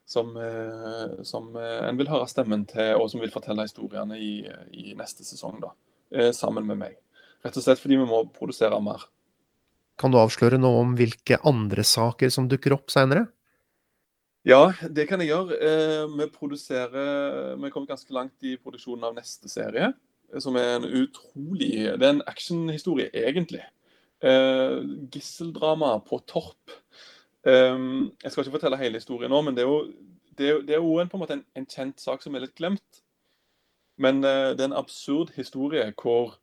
som, 0.05 0.36
eh, 0.38 1.24
som 1.25 1.55
eh, 1.58 1.79
en 1.88 1.98
vil 1.98 2.12
høre 2.12 2.27
stemmen 2.29 2.67
til, 2.70 2.93
og 3.00 3.10
som 3.12 3.24
vil 3.24 3.34
fortelle 3.34 3.65
historiene 3.65 4.20
i, 4.20 4.34
i 4.75 4.93
neste 5.00 5.25
sesong, 5.25 5.62
da, 5.63 5.74
eh, 6.13 6.32
sammen 6.36 6.67
med 6.70 6.82
meg. 6.84 7.00
Rett 7.43 7.59
og 7.59 7.65
slett 7.65 7.81
fordi 7.81 8.00
vi 8.00 8.07
må 8.07 8.23
produsere 8.31 8.79
mer. 8.83 9.03
Kan 10.00 10.13
du 10.13 10.17
avsløre 10.17 10.57
noe 10.57 10.81
om 10.81 10.93
hvilke 10.97 11.38
andre 11.45 11.83
saker 11.85 12.31
som 12.33 12.47
dukker 12.50 12.75
opp 12.77 12.93
seinere? 12.93 13.27
Ja, 14.43 14.73
det 14.91 15.05
kan 15.07 15.21
jeg 15.23 15.31
gjøre. 15.31 15.55
Eh, 15.55 16.05
vi 16.19 16.25
produserer 16.31 17.55
Vi 17.55 17.69
kom 17.71 17.85
ganske 17.88 18.12
langt 18.12 18.43
i 18.43 18.57
produksjonen 18.59 19.05
av 19.07 19.15
neste 19.15 19.47
serie. 19.47 19.93
Eh, 20.33 20.39
som 20.39 20.57
er 20.59 20.75
en 20.75 20.88
utrolig 20.88 21.88
Det 22.00 22.03
er 22.03 22.09
en 22.09 22.25
actionhistorie, 22.27 23.09
egentlig. 23.13 23.63
Eh, 24.19 24.79
gisseldrama 25.12 26.00
på 26.07 26.19
Torp. 26.27 26.79
jeg 27.43 28.31
skal 28.31 28.45
ikke 28.45 28.55
fortelle 28.55 28.77
hele 28.79 28.95
historien 28.95 29.29
nå, 29.29 29.41
men 29.43 29.55
det 29.55 29.65
er 29.65 29.67
jo, 29.67 29.79
det 30.38 30.45
er, 30.47 30.62
det 30.63 30.75
er 30.75 30.79
jo 30.79 30.93
en, 31.01 31.09
en, 31.12 31.41
en, 31.55 31.65
kjent 31.65 32.00
sak 32.00 32.21
som 32.23 32.35
er 32.35 32.45
litt 32.45 32.55
glemt. 32.55 33.01
Men 33.97 34.21
det 34.21 34.62
er 34.62 34.69
en 34.69 34.79
absurd 34.79 35.33
historie 35.35 35.91
hvor 36.00 36.38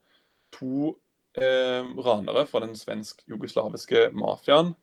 to 0.55 0.95
eh, 1.39 1.85
ranere 2.05 2.47
fra 2.51 2.63
den 2.65 2.77
svensk-jugoslaviske 2.79 4.09
mafiaen 4.17 4.75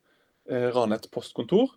eh, 0.50 0.70
raner 0.76 1.00
et 1.00 1.10
postkontor. 1.14 1.74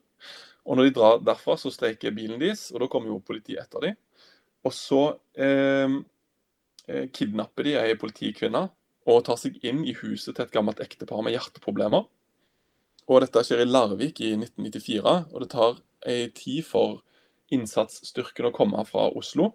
Og 0.69 0.77
når 0.77 0.89
de 0.89 0.95
drar 0.97 1.21
derfra, 1.25 1.57
så 1.59 1.73
streiker 1.73 2.15
bilen 2.15 2.41
deres, 2.43 2.69
og 2.75 2.83
da 2.83 2.91
kommer 2.91 3.11
jo 3.11 3.23
politiet 3.25 3.63
etter 3.63 3.87
dem. 3.89 3.99
Og 4.67 4.75
så 4.77 5.03
eh, 5.41 5.97
eh, 6.87 7.07
kidnapper 7.17 7.67
de 7.67 7.77
ei 7.81 7.97
politikvinne 7.99 8.67
og 9.11 9.23
tar 9.27 9.39
seg 9.41 9.57
inn 9.67 9.83
i 9.89 9.97
huset 9.97 10.35
til 10.37 10.45
et 10.45 10.53
gammelt 10.53 10.83
ektepar 10.85 11.25
med 11.25 11.35
hjerteproblemer. 11.35 12.05
Og 13.11 13.25
dette 13.25 13.43
skjer 13.47 13.65
i 13.65 13.69
Larvik 13.69 14.21
i 14.23 14.35
1994, 14.37 15.15
og 15.33 15.39
det 15.43 15.49
tar 15.55 15.81
ei 16.07 16.29
tid 16.37 16.63
for 16.69 17.01
innsatsstyrken 17.51 18.51
å 18.51 18.55
komme 18.55 18.85
fra 18.87 19.09
Oslo. 19.17 19.55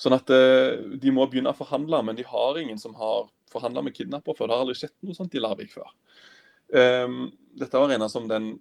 Sånn 0.00 0.16
at 0.16 0.30
eh, 0.34 0.80
de 1.00 1.12
må 1.14 1.26
begynne 1.30 1.52
å 1.52 1.58
forhandle, 1.58 2.02
men 2.06 2.18
de 2.18 2.26
har 2.28 2.60
ingen 2.60 2.80
som 2.80 2.96
har 2.98 3.28
forhandla 3.54 3.84
med 3.86 3.96
kidnapper 3.96 4.36
før. 4.36 4.48
Det 4.48 4.56
har 4.56 4.66
aldri 4.66 4.78
skjedd 4.78 4.94
noe 5.06 5.16
sånt 5.16 5.34
i 5.34 5.42
Larvik 5.42 5.72
før. 5.74 5.90
Um, 6.74 7.28
dette 7.54 7.78
var 7.78 7.90
regna 7.92 8.08
som 8.10 8.26
den 8.26 8.54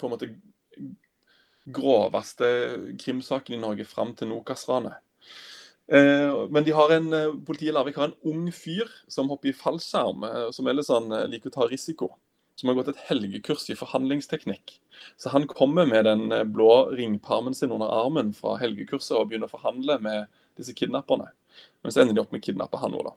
på 0.00 0.08
en 0.08 0.14
måte 0.14 0.30
groveste 1.66 2.48
krimsaken 3.00 3.56
i 3.56 3.60
Norge 3.60 3.86
fram 3.88 4.14
til 4.18 4.30
Nokas-ranet. 4.30 4.98
Uh, 5.86 6.46
men 6.50 6.66
de 6.66 6.74
har 6.74 6.90
en, 6.96 7.12
eh, 7.14 7.34
politiet 7.46 7.70
i 7.70 7.74
Larvik 7.74 7.98
har 8.00 8.10
en 8.10 8.32
ung 8.32 8.46
fyr 8.50 8.90
som 9.06 9.28
hopper 9.30 9.52
i 9.52 9.54
fallskjerm, 9.54 10.24
eh, 10.26 10.48
som 10.50 10.66
ellers 10.66 10.90
han 10.90 11.12
eh, 11.14 11.28
liker 11.30 11.52
å 11.52 11.54
ta 11.60 11.68
risiko. 11.70 12.10
Som 12.56 12.70
har 12.70 12.78
gått 12.78 12.88
et 12.94 13.04
helgekurs 13.10 13.66
i 13.68 13.76
forhandlingsteknikk. 13.76 14.78
Så 15.20 15.32
han 15.32 15.44
kommer 15.50 15.88
med 15.88 16.06
den 16.08 16.32
eh, 16.32 16.46
blå 16.48 16.88
ringparmen 16.96 17.54
sin 17.54 17.74
under 17.74 17.92
armen 17.92 18.32
fra 18.36 18.56
helgekurset 18.60 19.16
og 19.18 19.30
begynner 19.30 19.50
å 19.50 19.56
forhandle 19.58 19.98
med 20.04 20.32
disse 20.56 20.72
kidnapperne. 20.76 21.28
Men 21.84 21.92
så 21.92 22.02
ender 22.02 22.16
de 22.16 22.24
opp 22.24 22.32
med 22.32 22.40
å 22.40 22.46
kidnappe 22.48 22.80
han 22.80 22.96
òg, 22.96 23.10
da. 23.10 23.16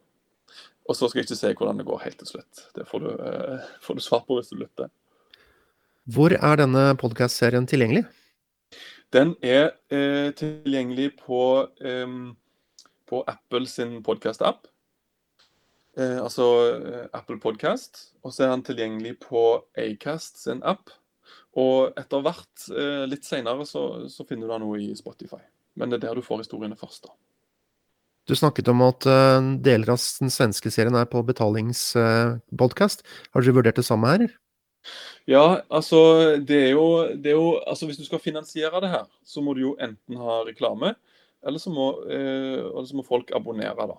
Og 0.90 0.98
så 0.98 1.08
skal 1.08 1.22
jeg 1.22 1.30
ikke 1.30 1.38
se 1.38 1.52
hvordan 1.54 1.80
det 1.80 1.86
går 1.86 2.02
helt 2.02 2.18
til 2.20 2.32
slutt. 2.32 2.64
Det 2.76 2.86
får 2.90 3.04
du, 3.04 3.10
eh, 3.26 3.68
får 3.86 4.00
du 4.00 4.02
svar 4.02 4.24
på 4.28 4.40
hvis 4.40 4.50
du 4.52 4.58
lytter. 4.58 4.90
Hvor 6.10 6.34
er 6.34 6.56
denne 6.58 6.96
podkastserien 6.98 7.68
tilgjengelig? 7.70 8.08
Den 9.14 9.36
er 9.46 9.76
eh, 9.94 10.32
tilgjengelig 10.38 11.12
på, 11.22 11.68
eh, 11.82 12.16
på, 13.10 13.24
Apple 13.28 13.68
sin 13.70 14.00
podkast-app. 14.06 14.68
Eh, 15.98 16.18
altså 16.22 16.46
eh, 16.76 17.06
Apple 17.14 17.40
Podcast. 17.42 18.10
Og 18.24 18.34
så 18.34 18.46
er 18.46 18.54
han 18.54 18.66
tilgjengelig 18.66 19.18
på 19.26 19.46
Acast 19.78 20.44
sin 20.44 20.62
app. 20.64 20.92
Og 21.58 21.98
etter 21.98 22.22
hvert, 22.24 22.68
eh, 22.76 23.06
litt 23.10 23.26
seinere, 23.26 23.66
så, 23.68 24.06
så, 24.12 24.26
finner 24.28 24.48
du 24.48 24.56
han 24.56 24.64
noe 24.64 24.80
i 24.84 24.92
Spotify. 24.98 25.42
Men 25.80 25.90
det 25.90 26.00
er 26.00 26.10
der 26.10 26.20
du 26.20 26.26
får 26.26 26.44
historiene 26.44 26.78
først, 26.80 27.08
da. 27.08 27.16
Du 28.30 28.36
snakket 28.38 28.68
om 28.70 28.84
at 28.86 29.08
uh, 29.10 29.42
deler 29.58 29.90
av 29.96 30.02
den 30.22 30.30
svenske 30.30 30.70
serien 30.70 30.94
er 31.00 31.08
på 31.10 31.24
betalingspodkast. 31.26 33.02
Uh, 33.02 33.16
Har 33.34 33.42
dere 33.42 33.56
vurdert 33.58 33.80
det 33.80 33.86
samme 33.88 34.12
her? 34.12 34.26
Ja, 35.26 35.64
altså 35.74 36.38
det 36.38 36.60
er, 36.68 36.70
jo, 36.76 37.08
det 37.10 37.34
er 37.34 37.40
jo 37.40 37.56
altså 37.68 37.90
Hvis 37.90 37.98
du 37.98 38.06
skal 38.06 38.22
finansiere 38.22 38.82
det 38.84 38.92
her, 38.94 39.08
så 39.26 39.42
må 39.42 39.56
du 39.58 39.64
jo 39.64 39.74
enten 39.82 40.22
ha 40.22 40.44
reklame, 40.46 40.94
eller 41.46 41.60
så 41.60 41.72
må, 41.74 41.90
eh, 42.10 42.60
eller 42.66 42.86
så 42.86 42.98
må 42.98 43.06
folk 43.06 43.32
abonnere. 43.36 43.88
da. 43.88 43.98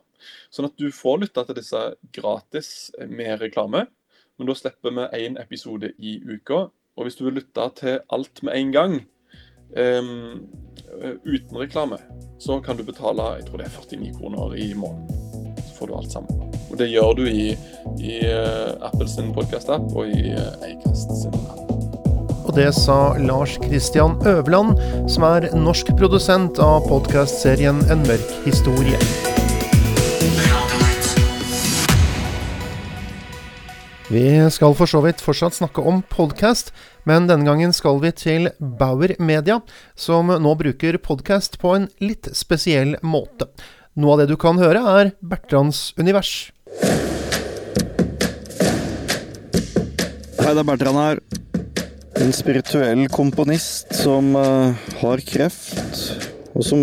Sånn 0.51 0.69
at 0.69 0.77
du 0.77 0.91
får 0.93 1.23
lytte 1.25 1.45
til 1.47 1.59
disse 1.59 1.81
gratis 2.13 2.91
med 3.09 3.41
reklame, 3.41 3.87
men 4.39 4.49
da 4.49 4.57
slipper 4.57 4.95
vi 4.97 5.25
én 5.27 5.41
episode 5.41 5.93
i 5.99 6.19
uka. 6.25 6.69
Og 6.97 7.07
hvis 7.07 7.17
du 7.17 7.25
vil 7.25 7.41
lytte 7.41 7.71
til 7.77 8.01
alt 8.11 8.43
med 8.43 8.57
en 8.57 8.73
gang, 8.73 8.95
eh, 9.77 10.03
uten 11.25 11.57
reklame, 11.57 11.99
så 12.39 12.61
kan 12.65 12.77
du 12.77 12.85
betale 12.85 13.37
jeg 13.39 13.47
tror 13.47 13.59
det 13.59 13.67
er 13.67 13.77
49 13.79 14.15
kroner 14.19 14.55
i 14.57 14.73
måneden. 14.75 15.57
Så 15.57 15.79
får 15.79 15.87
du 15.87 15.97
alt 15.97 16.13
sammen. 16.13 16.53
Og 16.71 16.79
det 16.79 16.91
gjør 16.91 17.17
du 17.17 17.25
i, 17.27 17.51
i 18.01 18.21
Apples 18.81 19.17
podkast-app 19.35 19.93
og 19.97 20.09
i 20.09 20.33
Acast 20.33 21.23
sin 21.23 21.35
app. 21.49 21.70
Og 22.51 22.57
det 22.57 22.73
sa 22.75 23.15
Lars 23.23 23.53
Christian 23.63 24.17
Øverland, 24.27 24.73
som 25.07 25.23
er 25.23 25.45
norsk 25.55 25.93
produsent 25.95 26.59
av 26.59 26.83
podkastserien 26.89 27.77
En 27.95 28.01
mørk 28.03 28.31
historie. 28.43 28.99
Vi 34.11 34.25
skal 34.51 34.75
for 34.75 34.91
så 34.91 34.99
vidt 35.05 35.23
fortsatt 35.23 35.55
snakke 35.61 35.85
om 35.87 36.01
podkast, 36.11 36.73
men 37.07 37.29
denne 37.31 37.47
gangen 37.47 37.71
skal 37.71 38.01
vi 38.03 38.11
til 38.19 38.51
Bauer 38.59 39.15
Media, 39.23 39.61
som 39.95 40.27
nå 40.27 40.55
bruker 40.59 40.99
podkast 40.99 41.61
på 41.63 41.77
en 41.77 41.87
litt 42.03 42.33
spesiell 42.35 42.97
måte. 43.07 43.47
Noe 43.95 44.17
av 44.17 44.25
det 44.25 44.33
du 44.33 44.35
kan 44.35 44.59
høre, 44.59 44.83
er 44.83 45.13
Bertrands 45.23 45.93
univers. 46.03 46.51
Hei, 50.41 50.51
det 50.51 50.59
er 50.59 50.67
Bertrand 50.67 50.99
her. 50.99 51.23
En 52.21 52.33
spirituell 52.33 53.09
komponist 53.09 53.95
som 53.95 54.37
uh, 54.37 54.75
har 55.01 55.21
kreft, 55.25 56.19
og 56.53 56.65
som 56.65 56.83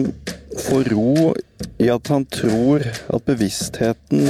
får 0.57 0.89
ro 0.89 1.33
i 1.77 1.91
at 1.93 2.09
han 2.09 2.25
tror 2.25 2.81
at 2.81 3.25
bevisstheten 3.27 4.25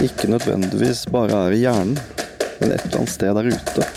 ikke 0.00 0.30
nødvendigvis 0.32 1.04
bare 1.12 1.42
er 1.44 1.56
i 1.56 1.60
hjernen, 1.66 1.98
men 2.60 2.72
et 2.72 2.86
eller 2.86 3.02
annet 3.02 3.12
sted 3.12 3.36
der 3.36 3.50
ute. 3.52 3.88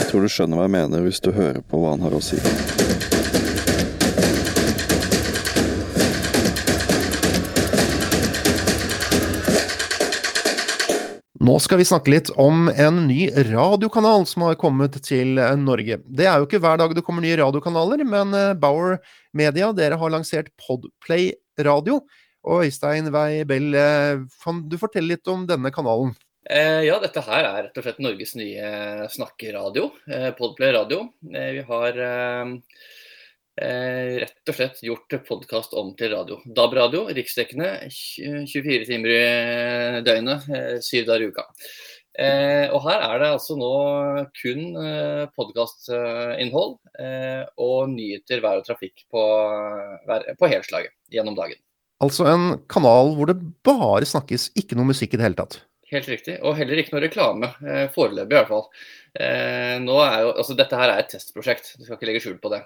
Jeg 0.00 0.08
tror 0.10 0.26
du 0.26 0.32
skjønner 0.32 0.58
hva 0.58 0.66
jeg 0.66 0.74
mener 0.80 1.06
hvis 1.06 1.22
du 1.22 1.30
hører 1.36 1.62
på 1.62 1.84
hva 1.84 1.94
han 1.94 2.02
har 2.08 2.18
å 2.18 2.24
si. 2.24 2.42
Nå 11.52 11.58
skal 11.60 11.82
vi 11.82 11.84
snakke 11.84 12.08
litt 12.08 12.30
om 12.40 12.70
en 12.70 13.02
ny 13.04 13.26
radiokanal 13.50 14.22
som 14.30 14.46
har 14.46 14.54
kommet 14.56 14.94
til 15.04 15.36
Norge. 15.60 15.98
Det 16.08 16.24
er 16.24 16.38
jo 16.40 16.46
ikke 16.46 16.62
hver 16.64 16.78
dag 16.80 16.94
det 16.96 17.02
kommer 17.04 17.20
nye 17.20 17.36
radiokanaler, 17.36 18.00
men 18.08 18.32
eh, 18.38 18.54
Bauer 18.56 18.94
Media, 19.36 19.68
dere 19.76 19.98
har 20.00 20.14
lansert 20.14 20.48
Podplay 20.56 21.34
Radio. 21.60 21.98
Og 22.48 22.64
Øystein 22.64 23.12
Wei 23.12 23.42
Bell, 23.44 23.68
eh, 23.76 24.22
kan 24.40 24.62
du 24.64 24.78
fortelle 24.80 25.12
litt 25.12 25.28
om 25.28 25.44
denne 25.50 25.68
kanalen? 25.76 26.14
Eh, 26.48 26.86
ja, 26.86 26.96
dette 27.04 27.20
her 27.26 27.44
er 27.44 27.60
rett 27.66 27.76
og 27.82 27.84
slett 27.84 28.00
Norges 28.00 28.32
nye 28.40 29.10
snakkeradio. 29.12 29.90
Eh, 30.08 30.30
Podplay 30.38 30.72
radio. 30.78 31.04
Eh, 31.34 31.50
vi 31.58 31.66
har 31.68 32.00
eh, 32.06 32.40
eh, 32.46 32.56
rett 33.52 34.48
og 34.48 34.56
slett 34.56 34.78
gjort 34.84 35.16
podkast 35.28 35.74
om 35.76 35.90
til 35.98 36.14
radio. 36.14 36.38
DAB-radio, 36.44 37.04
riksdekkende, 37.12 37.72
24 37.92 38.86
timer 38.88 39.12
i 39.12 40.04
døgnet, 40.06 40.46
syv 40.84 41.08
dager 41.10 41.26
i 41.26 41.32
uka. 41.32 41.48
Eh, 42.20 42.68
og 42.68 42.82
her 42.84 43.00
er 43.06 43.22
det 43.22 43.28
altså 43.32 43.54
nå 43.56 43.72
kun 44.36 44.74
eh, 44.76 45.22
podkastinnhold 45.32 46.74
eh, 47.00 47.44
og 47.56 47.88
nyheter, 47.94 48.42
vær 48.44 48.60
og 48.60 48.66
trafikk 48.66 49.06
på, 49.08 49.22
på 50.36 50.50
helslaget 50.52 50.92
gjennom 51.12 51.38
dagen. 51.38 51.56
Altså 52.04 52.26
en 52.28 52.58
kanal 52.68 53.14
hvor 53.16 53.30
det 53.30 53.38
bare 53.64 54.08
snakkes, 54.08 54.50
ikke 54.58 54.76
noe 54.76 54.90
musikk 54.90 55.14
i 55.14 55.20
det 55.20 55.28
hele 55.30 55.40
tatt? 55.40 55.62
Helt 55.92 56.08
riktig, 56.08 56.38
og 56.44 56.56
heller 56.56 56.80
ikke 56.80 56.96
noe 56.96 57.04
reklame. 57.04 57.52
Eh, 57.64 57.86
foreløpig 57.94 58.34
i 58.34 58.38
hvert 58.38 58.52
fall. 58.52 58.68
Eh, 59.16 59.76
er 59.80 60.20
jo, 60.26 60.30
altså 60.34 60.56
Dette 60.58 60.78
her 60.80 60.92
er 60.92 61.00
et 61.00 61.12
testprosjekt, 61.12 61.74
du 61.78 61.86
skal 61.86 61.96
ikke 61.96 62.10
legge 62.10 62.24
skjul 62.26 62.38
på 62.42 62.52
det. 62.52 62.60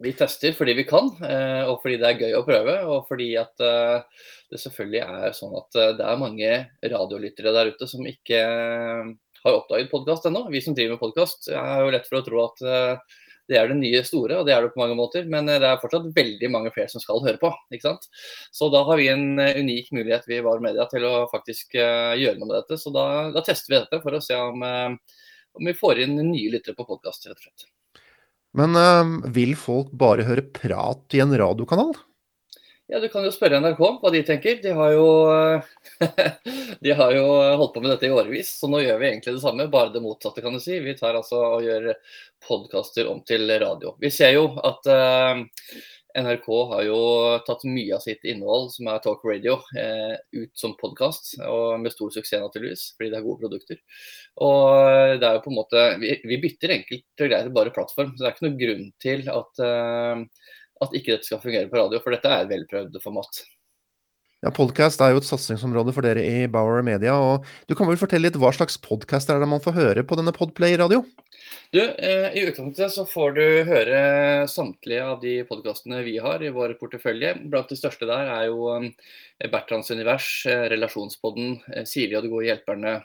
Vi 0.00 0.12
tester 0.16 0.54
fordi 0.56 0.72
vi 0.78 0.86
kan, 0.88 1.10
eh, 1.28 1.62
og 1.68 1.82
fordi 1.82 1.98
det 2.00 2.08
er 2.08 2.20
gøy 2.24 2.36
å 2.38 2.44
prøve. 2.46 2.74
Og 2.88 3.08
fordi 3.08 3.34
at 3.36 3.64
eh, 3.64 4.28
det 4.48 4.60
selvfølgelig 4.62 5.00
er 5.04 5.34
sånn 5.36 5.56
at 5.58 5.76
eh, 5.76 5.94
det 5.98 6.06
er 6.08 6.20
mange 6.20 6.52
radiolyttere 6.80 7.52
der 7.52 7.72
ute 7.74 7.88
som 7.90 8.06
ikke 8.08 8.38
har 8.40 9.56
oppdaget 9.58 9.90
podkast 9.92 10.28
ennå. 10.30 10.46
Vi 10.52 10.62
som 10.64 10.76
driver 10.76 10.96
med 10.96 11.02
podkast 11.02 11.50
er 11.52 11.82
jo 11.84 11.90
lett 11.92 12.08
for 12.08 12.20
å 12.20 12.24
tro 12.24 12.40
at 12.46 12.62
det 13.50 13.58
er 13.58 13.68
det 13.68 13.76
nye 13.80 14.00
store, 14.06 14.38
og 14.38 14.46
det 14.46 14.54
er 14.54 14.62
det 14.62 14.70
på 14.72 14.80
mange 14.80 14.96
måter. 14.96 15.26
Men 15.28 15.50
det 15.50 15.58
er 15.58 15.80
fortsatt 15.82 16.08
veldig 16.16 16.50
mange 16.54 16.72
flere 16.72 16.92
som 16.92 17.02
skal 17.02 17.20
høre 17.24 17.40
på. 17.42 17.50
ikke 17.74 17.88
sant? 17.90 18.08
Så 18.56 18.70
da 18.72 18.80
har 18.88 19.00
vi 19.00 19.10
en 19.12 19.36
unik 19.36 19.90
mulighet 19.96 20.28
vi 20.30 20.38
var 20.46 20.64
media 20.64 20.86
til 20.92 21.04
å 21.08 21.26
faktisk 21.32 21.76
gjøre 21.76 22.38
noe 22.38 22.48
med 22.48 22.56
dette. 22.62 22.80
Så 22.80 22.92
da, 22.94 23.04
da 23.36 23.44
tester 23.44 23.74
vi 23.74 23.82
dette 23.82 24.00
for 24.04 24.16
å 24.16 24.22
se 24.24 24.38
om, 24.38 24.64
om 24.64 25.68
vi 25.68 25.76
får 25.76 26.06
inn 26.06 26.16
nye 26.22 26.54
lyttere 26.56 26.78
på 26.78 26.88
podkast, 26.88 27.28
rett 27.28 27.36
og 27.36 27.50
slett. 27.50 27.68
Men 28.58 28.76
øh, 28.76 29.10
vil 29.34 29.56
folk 29.58 29.92
bare 29.94 30.26
høre 30.26 30.46
prat 30.54 31.16
i 31.16 31.22
en 31.22 31.34
radiokanal? 31.38 31.92
Ja, 32.90 32.98
Du 32.98 33.06
kan 33.08 33.22
jo 33.22 33.30
spørre 33.30 33.60
NRK 33.62 33.78
hva 34.02 34.10
de 34.10 34.24
tenker. 34.26 34.56
De 34.62 34.72
har, 34.74 34.94
jo, 34.96 35.06
de 36.84 36.94
har 36.98 37.12
jo 37.14 37.26
holdt 37.60 37.76
på 37.76 37.82
med 37.84 37.92
dette 37.92 38.08
i 38.08 38.10
årevis, 38.10 38.50
så 38.58 38.66
nå 38.66 38.80
gjør 38.82 38.98
vi 38.98 39.06
egentlig 39.12 39.36
det 39.36 39.44
samme, 39.44 39.68
bare 39.70 39.92
det 39.94 40.02
motsatte, 40.02 40.42
kan 40.42 40.56
du 40.56 40.62
si. 40.62 40.80
Vi 40.82 40.96
tar 40.98 41.14
altså 41.14 41.38
og 41.38 41.62
gjør 41.62 41.92
podkaster 42.48 43.06
om 43.12 43.22
til 43.22 43.46
radio. 43.62 43.94
Vi 44.02 44.10
ser 44.10 44.34
jo 44.34 44.48
at 44.66 44.90
uh, 44.90 45.44
NRK 46.18 46.46
har 46.72 46.82
jo 46.86 46.98
tatt 47.46 47.62
mye 47.68 47.94
av 47.96 48.02
sitt 48.04 48.24
innhold, 48.28 48.70
som 48.74 48.88
er 48.90 49.02
talk 49.04 49.22
radio, 49.26 49.58
eh, 49.78 50.16
ut 50.32 50.50
som 50.58 50.74
podkast. 50.80 51.36
Og 51.46 51.78
med 51.82 51.94
stor 51.94 52.10
suksess, 52.14 52.42
naturligvis, 52.42 52.86
fordi 52.96 53.12
det 53.12 53.20
er 53.20 53.26
gode 53.26 53.42
produkter. 53.44 53.80
Og 54.42 55.20
det 55.20 55.28
er 55.28 55.38
jo 55.38 55.44
på 55.44 55.52
en 55.52 55.60
måte 55.60 55.86
Vi, 56.00 56.16
vi 56.24 56.40
bytter 56.42 56.74
enkelt 56.78 57.24
og 57.24 57.30
greit 57.30 57.54
bare 57.54 57.74
plattform. 57.76 58.14
Så 58.16 58.24
det 58.24 58.28
er 58.28 58.36
ikke 58.36 58.48
noen 58.48 58.60
grunn 58.64 58.90
til 59.06 59.24
at, 59.36 59.64
eh, 59.68 60.26
at 60.86 60.98
ikke 60.98 61.14
dette 61.14 61.28
skal 61.28 61.42
fungere 61.44 61.70
på 61.70 61.80
radio, 61.80 62.02
for 62.02 62.16
dette 62.16 62.28
er 62.30 62.44
et 62.44 62.52
velprøvd 62.54 63.02
format. 63.04 63.42
Ja, 64.40 64.48
Podkast 64.56 65.02
er 65.04 65.10
jo 65.12 65.18
et 65.20 65.26
satsingsområde 65.28 65.92
for 65.92 66.06
dere 66.06 66.22
i 66.24 66.46
Bauer 66.48 66.80
Media. 66.80 67.12
og 67.12 67.44
Du 67.68 67.74
kan 67.76 67.84
vel 67.90 67.98
fortelle 68.00 68.24
litt 68.24 68.38
hva 68.40 68.48
slags 68.56 68.78
podkast 68.80 69.28
er 69.28 69.42
det 69.42 69.48
man 69.50 69.60
får 69.60 69.76
høre 69.76 70.04
på 70.04 70.16
denne 70.16 70.32
Podplay 70.32 70.78
radio? 70.80 71.02
Du, 71.76 71.82
eh, 71.82 72.32
I 72.32 72.46
utgangspunktet 72.46 72.94
så 72.94 73.04
får 73.04 73.36
du 73.36 73.44
høre 73.68 74.00
samtlige 74.48 75.04
av 75.04 75.20
de 75.20 75.34
podkastene 75.44 76.00
vi 76.08 76.16
har 76.24 76.40
i 76.40 76.54
vår 76.56 76.72
portefølje. 76.80 77.34
Blant 77.52 77.68
de 77.68 77.76
største 77.76 78.08
der 78.08 78.32
er 78.32 78.48
jo 78.48 78.64
eh, 78.78 79.50
Bertrands 79.52 79.92
univers, 79.92 80.30
eh, 80.48 80.64
Relasjonspodden, 80.72 81.60
eh, 81.74 81.84
Siri 81.84 82.16
og 82.16 82.24
de 82.24 82.32
gode 82.32 82.48
hjelperne, 82.48 82.96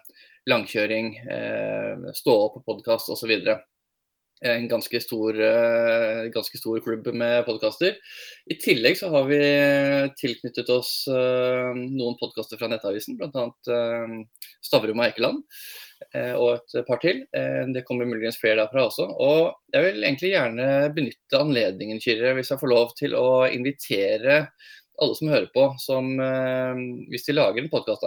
Langkjøring, 0.48 1.17
eh, 1.28 2.12
Stå 2.15 2.39
opp-podkast 2.48 3.12
osv 3.12 3.41
en 4.43 4.67
ganske 4.67 5.00
stor, 5.02 5.38
uh, 5.39 6.26
ganske 6.34 6.60
stor 6.60 6.80
klubb 6.84 7.08
med 7.15 7.45
podkaster. 7.48 7.95
I 8.52 8.58
tillegg 8.62 9.00
så 9.00 9.10
har 9.13 9.28
vi 9.30 9.39
tilknyttet 10.19 10.69
oss 10.74 11.06
uh, 11.10 11.71
noen 11.71 12.17
podkaster 12.19 12.60
fra 12.60 12.69
Nettavisen, 12.71 13.17
bl.a. 13.19 13.48
Stavrum 14.65 15.02
og 15.02 15.08
Eikeland. 15.08 15.43
Og 16.36 16.60
et 16.60 16.88
par 16.88 17.00
til. 17.00 17.21
det 17.71 17.82
kommer 17.88 18.08
muligens 18.08 18.36
flere 18.38 18.60
derfra 18.60 18.84
også. 18.89 19.06
Og 19.24 19.71
jeg 19.74 19.86
vil 19.86 20.04
egentlig 20.04 20.34
gjerne 20.34 20.65
benytte 20.95 21.39
anledningen, 21.39 22.02
Kyrre, 22.04 22.34
hvis 22.36 22.52
jeg 22.52 22.60
får 22.60 22.71
lov 22.71 22.91
til 23.00 23.15
å 23.15 23.45
invitere 23.48 24.41
alle 25.02 25.15
som 25.17 25.32
hører 25.32 25.48
på, 25.56 25.63
som 25.82 26.12
hvis 27.12 27.26
de 27.30 27.38
lager 27.38 27.63
en 27.63 27.71
podkast, 27.71 28.04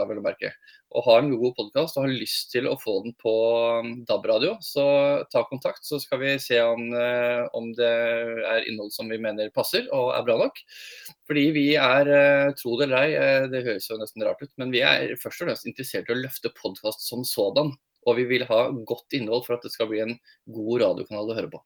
og 0.96 1.04
har 1.04 1.20
en 1.20 1.34
god 1.36 1.52
podkast 1.58 1.98
og 1.98 2.06
har 2.06 2.14
lyst 2.16 2.48
til 2.54 2.68
å 2.68 2.76
få 2.80 2.94
den 3.04 3.12
på 3.20 3.32
um, 3.84 3.90
DAB-radio, 4.08 4.54
så 4.64 4.84
ta 5.32 5.42
kontakt, 5.48 5.84
så 5.84 5.98
skal 6.00 6.22
vi 6.22 6.32
se 6.40 6.60
om, 6.64 6.86
eh, 6.96 7.44
om, 7.56 7.68
det 7.76 7.90
er 8.48 8.68
innhold 8.70 8.94
som 8.94 9.10
vi 9.12 9.20
mener 9.20 9.52
passer 9.54 9.84
og 9.92 10.14
er 10.16 10.24
bra 10.24 10.38
nok. 10.40 10.62
Fordi 11.28 11.44
vi 11.52 11.66
er, 11.76 12.08
eh, 12.08 12.54
tro 12.56 12.78
det 12.80 12.88
eller 12.88 13.04
ei, 13.04 13.12
eh, 13.20 13.50
det 13.52 13.64
høres 13.68 13.90
jo 13.90 14.00
nesten 14.00 14.24
rart 14.24 14.40
ut, 14.40 14.52
men 14.56 14.72
vi 14.72 14.80
er 14.80 15.12
først 15.20 15.44
og 15.44 15.50
fremst 15.50 15.68
interessert 15.68 16.08
i 16.08 16.16
å 16.16 16.22
løfte 16.22 16.54
podkast 16.56 17.04
som 17.04 17.26
sådan. 17.28 17.74
Og 18.08 18.16
vi 18.16 18.24
vil 18.30 18.48
ha 18.48 18.62
godt 18.88 19.12
innhold 19.18 19.44
for 19.44 19.58
at 19.58 19.66
det 19.66 19.74
skal 19.74 19.90
bli 19.90 20.00
en 20.06 20.16
god 20.48 20.86
radiokanal 20.86 21.28
å 21.28 21.36
høre 21.36 21.52
på. 21.52 21.60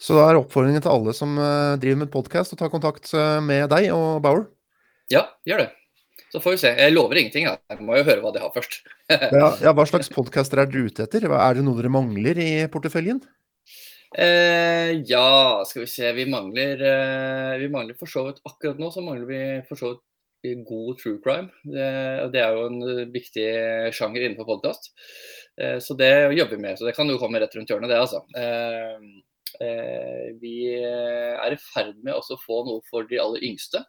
Så 0.00 0.16
da 0.16 0.28
er 0.28 0.40
oppfordringen 0.40 0.84
til 0.84 0.92
alle 0.92 1.16
som 1.16 1.36
driver 1.80 2.04
med 2.04 2.12
podkast, 2.12 2.52
å 2.52 2.60
ta 2.60 2.68
kontakt 2.72 3.12
med 3.44 3.68
deg 3.72 3.92
og 3.96 4.20
Bauer? 4.24 4.48
Ja, 5.12 5.28
gjør 5.48 5.64
det. 5.64 5.70
Så 6.30 6.38
får 6.42 6.54
vi 6.54 6.60
se. 6.62 6.70
Jeg 6.78 6.94
lover 6.94 7.18
ingenting. 7.18 7.48
Da. 7.48 7.58
Jeg 7.72 7.86
må 7.86 7.98
jo 7.98 8.06
høre 8.06 8.22
hva 8.22 8.30
de 8.34 8.42
har 8.42 8.52
først. 8.54 8.80
ja, 9.10 9.48
ja, 9.64 9.74
hva 9.74 9.86
slags 9.88 10.10
podkaster 10.14 10.62
er 10.62 10.70
dere 10.70 10.90
ute 10.90 11.06
etter? 11.06 11.26
Er 11.26 11.58
det 11.58 11.64
noe 11.66 11.78
dere 11.80 11.90
mangler 11.92 12.38
i 12.38 12.50
porteføljen? 12.70 13.18
Eh, 14.18 14.92
ja, 15.06 15.62
skal 15.66 15.84
vi 15.84 15.90
se. 15.90 16.12
Vi 16.14 16.28
mangler, 16.30 16.86
eh, 16.86 17.56
vi 17.62 17.70
mangler 17.70 17.98
for 17.98 18.10
så 18.10 18.24
vidt 18.26 18.40
Akkurat 18.46 18.78
nå 18.82 18.88
så 18.90 19.02
mangler 19.06 19.28
vi 19.28 19.42
for 19.68 19.78
så 19.78 19.92
vidt 19.92 20.64
god 20.66 21.02
true 21.02 21.18
crime. 21.22 21.50
Det, 21.66 21.90
det 22.34 22.42
er 22.42 22.56
jo 22.56 22.68
en 22.70 23.10
viktig 23.14 23.48
sjanger 23.94 24.24
innenfor 24.24 24.48
podkast. 24.54 24.92
Eh, 25.58 25.78
så 25.82 25.98
det 25.98 26.12
jobber 26.38 26.56
vi 26.56 26.62
med. 26.62 26.78
Så 26.78 26.86
det 26.86 26.94
kan 26.98 27.10
jo 27.10 27.18
komme 27.18 27.42
rett 27.42 27.58
rundt 27.58 27.70
hjørnet, 27.70 27.90
det 27.90 27.98
altså. 27.98 28.22
Eh, 28.38 29.02
eh 29.66 30.26
vi 30.40 30.54
er 30.78 31.52
i 31.52 31.58
ferd 31.58 31.96
med 32.06 32.14
å 32.14 32.38
få 32.38 32.62
noe 32.68 32.86
for 32.86 33.02
de 33.10 33.18
aller 33.18 33.42
yngste 33.50 33.82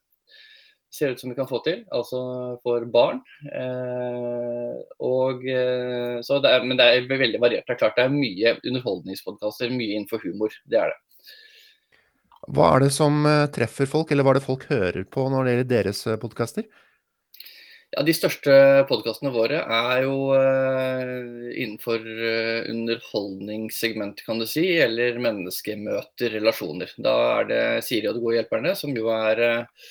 ser 0.92 1.14
ut 1.14 1.22
som 1.22 1.32
vi 1.32 1.38
kan 1.38 1.48
få 1.48 1.62
til, 1.66 1.84
altså 1.96 2.20
for 2.66 2.84
barn. 2.92 3.22
Eh, 3.48 4.76
og, 5.00 5.46
eh, 5.48 6.20
det 6.20 6.52
er, 6.52 6.68
men 6.68 6.80
det 6.80 6.88
er 6.88 7.08
veldig 7.08 7.42
variert. 7.42 7.66
Det 7.68 7.78
er 7.78 7.80
klart 7.80 7.98
det 8.00 8.08
er 8.08 8.14
mye 8.14 8.58
underholdningspodkaster, 8.60 9.72
mye 9.72 9.96
innenfor 9.96 10.24
humor. 10.26 10.54
Det 10.68 10.82
er 10.82 10.94
det. 10.94 11.00
Hva 12.52 12.72
er 12.76 12.88
det 12.88 12.94
som 12.96 13.24
eh, 13.30 13.48
treffer 13.56 13.88
folk, 13.90 14.12
eller 14.12 14.28
hva 14.28 14.36
er 14.36 14.42
det 14.42 14.48
folk 14.50 14.68
hører 14.72 15.06
på 15.08 15.28
når 15.32 15.46
det 15.46 15.56
gjelder 15.56 15.74
deres 15.76 16.04
podkaster? 16.22 16.68
Ja, 17.92 18.06
De 18.08 18.14
største 18.16 18.54
podkastene 18.88 19.34
våre 19.36 19.66
er 19.68 20.06
jo 20.06 20.30
uh, 20.32 21.50
innenfor 21.52 22.00
uh, 22.00 22.70
underholdningssegmentet, 22.72 24.24
kan 24.24 24.40
du 24.40 24.46
si, 24.48 24.64
eller 24.80 25.20
menneskemøter, 25.20 26.38
relasjoner. 26.38 26.94
Da 26.96 27.16
er 27.42 27.50
det 27.50 27.66
Siri 27.84 28.08
og 28.08 28.16
de 28.16 28.24
gode 28.24 28.38
hjelperne, 28.40 28.72
som 28.80 28.96
jo 28.96 29.12
er 29.12 29.44
uh, 29.44 29.90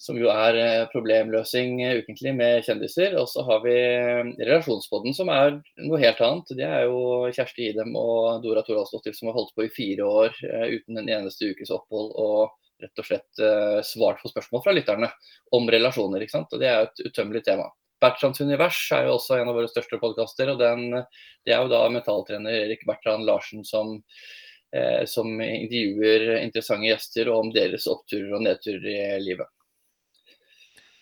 som 0.00 0.16
jo 0.16 0.30
er 0.32 0.56
eh, 0.56 0.86
problemløsing 0.92 1.82
eh, 1.84 1.98
ukentlig 2.00 2.32
med 2.38 2.64
kjendiser. 2.64 3.18
Og 3.20 3.28
så 3.28 3.44
har 3.44 3.60
vi 3.66 3.74
eh, 3.76 4.30
Relasjonspodden, 4.38 5.12
som 5.16 5.28
er 5.32 5.58
noe 5.84 6.00
helt 6.00 6.22
annet. 6.24 6.54
Det 6.56 6.64
er 6.64 6.86
jo 6.88 7.28
Kjersti 7.36 7.68
Idem 7.74 7.92
og 8.00 8.40
Dora 8.44 8.64
Toralsdottir 8.64 9.16
som 9.16 9.28
har 9.28 9.36
holdt 9.36 9.52
på 9.56 9.66
i 9.66 9.74
fire 9.74 10.08
år 10.08 10.40
uten 10.72 11.02
en 11.02 11.12
eneste 11.18 11.52
ukes 11.52 11.74
opphold. 11.76 12.14
og 12.16 12.56
rett 12.80 12.96
og 12.96 13.04
slett 13.04 13.40
svart 13.84 14.22
på 14.22 14.30
spørsmål 14.30 14.62
fra 14.64 14.72
lytterne 14.72 15.10
om 15.52 15.66
relasjoner. 15.68 16.22
ikke 16.24 16.32
sant? 16.32 16.54
Og 16.56 16.62
Det 16.62 16.68
er 16.70 16.78
jo 16.78 16.86
et 16.86 17.02
utømmelig 17.10 17.42
tema. 17.44 17.66
Bertrands 18.00 18.40
univers 18.40 18.78
er 18.96 19.04
jo 19.04 19.18
også 19.18 19.36
en 19.36 19.50
av 19.52 19.58
våre 19.58 19.68
største 19.68 20.00
podkaster. 20.00 20.48
og 20.48 20.62
Det 20.64 21.52
er 21.52 21.60
jo 21.60 21.68
da 21.68 21.82
mentaltrener 21.92 22.62
Erik 22.62 22.86
Bertrand 22.88 23.28
Larsen 23.28 23.66
som, 23.68 23.98
eh, 24.72 25.04
som 25.04 25.28
intervjuer 25.28 26.38
interessante 26.40 26.88
gjester 26.88 27.28
om 27.28 27.52
deres 27.52 27.84
oppturer 27.84 28.32
og 28.38 28.46
nedturer 28.48 28.88
i 28.88 29.20
livet. 29.28 29.59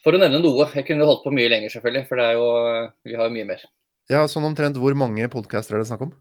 For 0.09 0.17
å 0.17 0.21
nevne 0.23 0.39
noe. 0.41 0.65
Jeg 0.73 0.87
kunne 0.89 1.05
holdt 1.05 1.21
på 1.21 1.31
mye 1.37 1.51
lenger, 1.53 1.69
selvfølgelig, 1.75 2.09
for 2.09 2.17
det 2.17 2.27
er 2.31 2.39
jo, 2.39 2.45
vi 3.05 3.17
har 3.19 3.27
jo 3.29 3.33
mye 3.35 3.49
mer. 3.51 3.65
Ja, 4.09 4.23
Sånn 4.25 4.47
omtrent 4.49 4.79
hvor 4.81 4.95
mange 4.97 5.27
podcaster 5.29 5.77
er 5.77 5.83
det 5.83 5.91
snakk 5.91 6.07
om? 6.07 6.15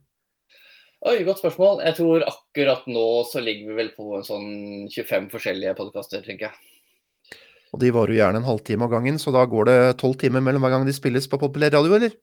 Oi, 1.07 1.21
Godt 1.23 1.39
spørsmål. 1.39 1.79
Jeg 1.85 1.95
tror 1.95 2.25
akkurat 2.27 2.89
nå 2.91 3.05
så 3.29 3.39
ligger 3.39 3.69
vi 3.69 3.77
vel 3.77 3.93
på 3.95 4.09
en 4.17 4.25
sånn 4.27 4.49
25 4.91 5.29
forskjellige 5.31 5.77
podkaster, 5.77 6.25
tenker 6.25 6.49
jeg. 6.49 7.39
Og 7.71 7.79
de 7.79 7.93
varer 7.95 8.11
jo 8.11 8.19
gjerne 8.19 8.41
en 8.43 8.49
halvtime 8.49 8.89
av 8.89 8.91
gangen, 8.97 9.21
så 9.23 9.31
da 9.31 9.45
går 9.47 9.71
det 9.71 9.79
tolv 10.03 10.19
timer 10.19 10.43
mellom 10.43 10.67
hver 10.67 10.75
gang 10.75 10.83
de 10.89 10.97
spilles 10.97 11.31
på 11.31 11.39
populær 11.39 11.71
radio, 11.77 11.95
eller? 11.95 12.19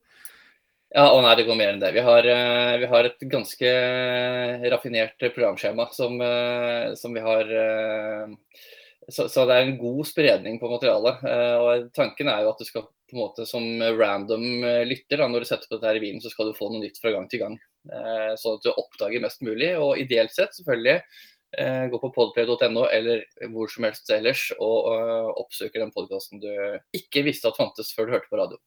Ja, 0.93 1.07
og 1.15 1.25
nei, 1.25 1.33
det 1.39 1.47
går 1.49 1.57
mer 1.57 1.73
enn 1.73 1.81
det. 1.81 1.95
Vi 1.97 2.05
har, 2.05 2.29
eh, 2.29 2.77
vi 2.83 2.93
har 2.93 3.09
et 3.09 3.25
ganske 3.33 3.73
raffinert 4.69 5.17
programskjema 5.33 5.89
som, 5.97 6.21
eh, 6.21 6.93
som 6.93 7.17
vi 7.17 7.25
har 7.25 7.49
eh, 7.65 8.35
så, 9.09 9.27
så, 9.29 9.45
det 9.45 9.55
er 9.55 9.67
en 9.67 9.77
god 9.79 10.07
spredning 10.07 10.59
på 10.61 10.69
materialet. 10.71 11.23
og 11.61 11.89
Tanken 11.97 12.29
er 12.31 12.43
jo 12.43 12.51
at 12.53 12.61
du 12.61 12.67
skal 12.67 12.85
på 12.85 13.13
en 13.13 13.21
måte 13.21 13.45
som 13.45 13.63
random 13.99 14.65
lytter, 14.89 15.21
da, 15.21 15.29
når 15.29 15.45
du 15.45 15.49
setter 15.51 15.69
på 15.69 15.77
dette 15.77 15.91
her 15.91 15.99
i 15.99 16.03
bilen, 16.03 16.21
så 16.23 16.31
skal 16.33 16.49
du 16.49 16.57
få 16.57 16.71
noe 16.71 16.81
nytt 16.81 16.97
fra 17.01 17.13
gang 17.13 17.27
til 17.29 17.43
gang. 17.43 17.57
Sånn 18.41 18.57
at 18.57 18.65
du 18.65 18.71
oppdager 18.73 19.21
mest 19.21 19.45
mulig. 19.45 19.75
Og 19.77 20.01
ideelt 20.01 20.33
sett, 20.33 20.57
selvfølgelig, 20.57 20.97
gå 21.91 21.99
på 22.01 22.11
podplay.no 22.15 22.87
eller 22.91 23.21
hvor 23.53 23.69
som 23.71 23.85
helst 23.87 24.09
ellers 24.11 24.47
og 24.57 24.89
oppsøke 25.43 25.79
den 25.79 25.93
podkasten 25.93 26.41
du 26.43 26.49
ikke 26.97 27.23
visste 27.29 27.51
at 27.51 27.59
fantes 27.59 27.93
før 27.95 28.09
du 28.09 28.17
hørte 28.17 28.31
på 28.31 28.41
radio. 28.41 28.59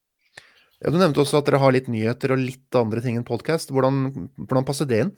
Ja, 0.79 0.93
Du 0.95 0.99
nevnte 1.01 1.25
også 1.25 1.41
at 1.41 1.49
dere 1.49 1.59
har 1.59 1.75
litt 1.75 1.91
nyheter 1.91 2.35
og 2.35 2.43
litt 2.43 2.79
andre 2.79 3.03
ting 3.03 3.19
enn 3.19 3.27
podkast. 3.27 3.73
Hvordan, 3.75 4.29
hvordan, 4.39 4.67
passer 4.67 4.87
det 4.87 5.01
inn? 5.03 5.13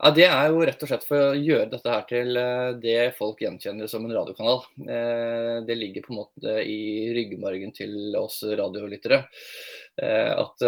Ja, 0.00 0.10
Det 0.16 0.24
er 0.24 0.46
jo 0.48 0.62
rett 0.64 0.80
og 0.80 0.88
slett 0.88 1.02
for 1.04 1.20
å 1.20 1.36
gjøre 1.36 1.68
dette 1.74 1.92
her 1.92 2.04
til 2.08 2.38
eh, 2.40 2.68
det 2.80 3.00
folk 3.18 3.42
gjenkjenner 3.44 3.88
som 3.90 4.06
en 4.06 4.14
radiokanal. 4.16 4.62
Eh, 4.80 5.56
det 5.66 5.76
ligger 5.76 6.06
på 6.06 6.14
en 6.14 6.20
måte 6.22 6.54
i 6.64 7.10
ryggmargen 7.12 7.74
til 7.76 8.16
oss 8.16 8.38
radiolyttere. 8.44 9.18
Eh, 10.00 10.30
at 10.32 10.64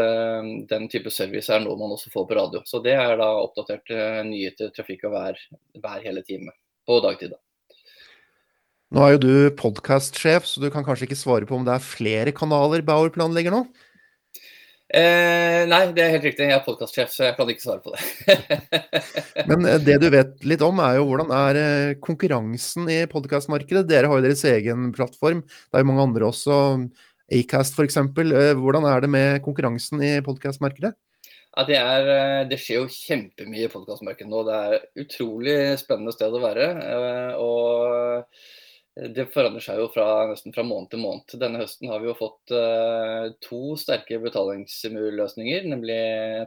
den 0.68 0.84
type 0.92 1.08
service 1.14 1.48
er 1.48 1.64
noe 1.64 1.78
man 1.80 1.94
også 1.96 2.12
får 2.12 2.26
på 2.28 2.36
radio. 2.36 2.60
Så 2.68 2.82
det 2.84 2.92
er 2.98 3.16
da 3.20 3.30
oppdatert 3.40 3.88
nyheter, 4.28 4.68
trafikk 4.76 5.06
og 5.08 5.16
vær 5.16 5.40
hver 5.80 6.04
hele 6.04 6.24
time 6.28 6.52
på 6.84 7.00
dagtid. 7.00 7.32
da. 7.32 7.40
Nå 8.92 9.06
er 9.06 9.14
jo 9.14 9.22
du 9.22 9.34
podkastsjef, 9.56 10.44
så 10.44 10.60
du 10.60 10.68
kan 10.68 10.84
kanskje 10.84 11.08
ikke 11.08 11.16
svare 11.16 11.48
på 11.48 11.56
om 11.56 11.64
det 11.64 11.78
er 11.78 11.86
flere 11.86 12.36
kanaler 12.36 12.84
Bauer 12.84 13.08
planlegger 13.14 13.56
nå? 13.56 13.64
Eh, 14.92 15.62
nei, 15.70 15.86
det 15.96 16.02
er 16.04 16.10
helt 16.12 16.26
riktig. 16.26 16.44
Jeg 16.50 16.58
er 16.58 16.64
podkastsjef, 16.66 17.12
så 17.14 17.24
jeg 17.24 17.36
kan 17.38 17.48
ikke 17.48 17.64
svare 17.64 17.80
på 17.80 17.94
det. 17.94 18.66
Men 19.48 19.64
eh, 19.64 19.78
det 19.80 19.96
du 20.02 20.10
vet 20.12 20.34
litt 20.44 20.64
om, 20.66 20.82
er 20.84 20.98
jo 20.98 21.06
hvordan 21.08 21.32
er 21.32 21.60
eh, 21.60 21.92
konkurransen 22.04 22.90
i 22.92 22.98
podkastmarkedet? 23.08 23.86
Dere 23.88 24.10
har 24.10 24.20
jo 24.20 24.26
deres 24.26 24.44
egen 24.50 24.90
plattform. 24.92 25.40
Det 25.48 25.80
er 25.80 25.84
jo 25.84 25.88
mange 25.88 26.04
andre 26.04 26.28
også. 26.28 26.58
Acast 27.32 27.80
f.eks. 27.80 27.96
Eh, 27.96 28.52
hvordan 28.60 28.84
er 28.90 29.06
det 29.06 29.10
med 29.14 29.40
konkurransen 29.46 30.04
i 30.04 30.12
podkastmarkedet? 30.26 30.92
Ja, 31.52 31.64
det, 31.68 31.80
er, 31.80 32.12
det, 32.48 32.60
skjer 32.60 32.82
jo 32.82 32.92
kjempemye 32.92 33.64
i 33.64 33.72
podkastmarkedet 33.72 34.28
nå. 34.28 34.44
Det 34.44 34.58
er 34.58 34.76
et 34.76 35.06
utrolig 35.06 35.56
spennende 35.80 36.12
sted 36.12 36.36
å 36.36 36.44
være. 36.44 36.68
Og 37.40 38.28
det 38.92 39.24
forandrer 39.32 39.64
seg 39.64 39.78
jo 39.80 39.86
fra, 39.92 40.06
nesten 40.28 40.52
fra 40.52 40.64
måned 40.68 40.90
til 40.92 41.00
måned. 41.00 41.32
Denne 41.40 41.62
høsten 41.62 41.88
har 41.88 42.02
vi 42.02 42.10
jo 42.10 42.16
fått 42.18 42.52
uh, 42.52 43.32
to 43.40 43.72
sterke 43.80 44.18
betalingsmurløsninger, 44.20 45.64
nemlig 45.72 46.00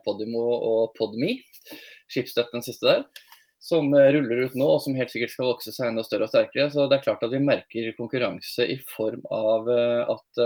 Podimo 0.05 0.43
og 0.53 0.93
Podme. 0.97 1.39
Skipsstøtt 2.11 2.53
den 2.53 2.65
siste 2.65 2.85
der. 2.85 3.23
Som 3.65 3.89
uh, 3.97 4.11
ruller 4.13 4.45
ut 4.45 4.57
nå, 4.59 4.67
og 4.75 4.83
som 4.83 4.97
helt 4.97 5.09
sikkert 5.09 5.33
skal 5.33 5.49
vokse 5.49 5.73
seg 5.73 5.89
enda 5.89 6.03
større 6.05 6.27
og 6.27 6.33
sterkere. 6.35 6.69
Så 6.69 6.85
det 6.85 6.99
er 6.99 7.07
klart 7.07 7.25
at 7.25 7.33
vi 7.33 7.41
merker 7.41 7.89
konkurranse 7.97 8.67
i 8.69 8.77
form 8.93 9.25
av 9.33 9.71
uh, 9.71 10.13
at 10.13 10.45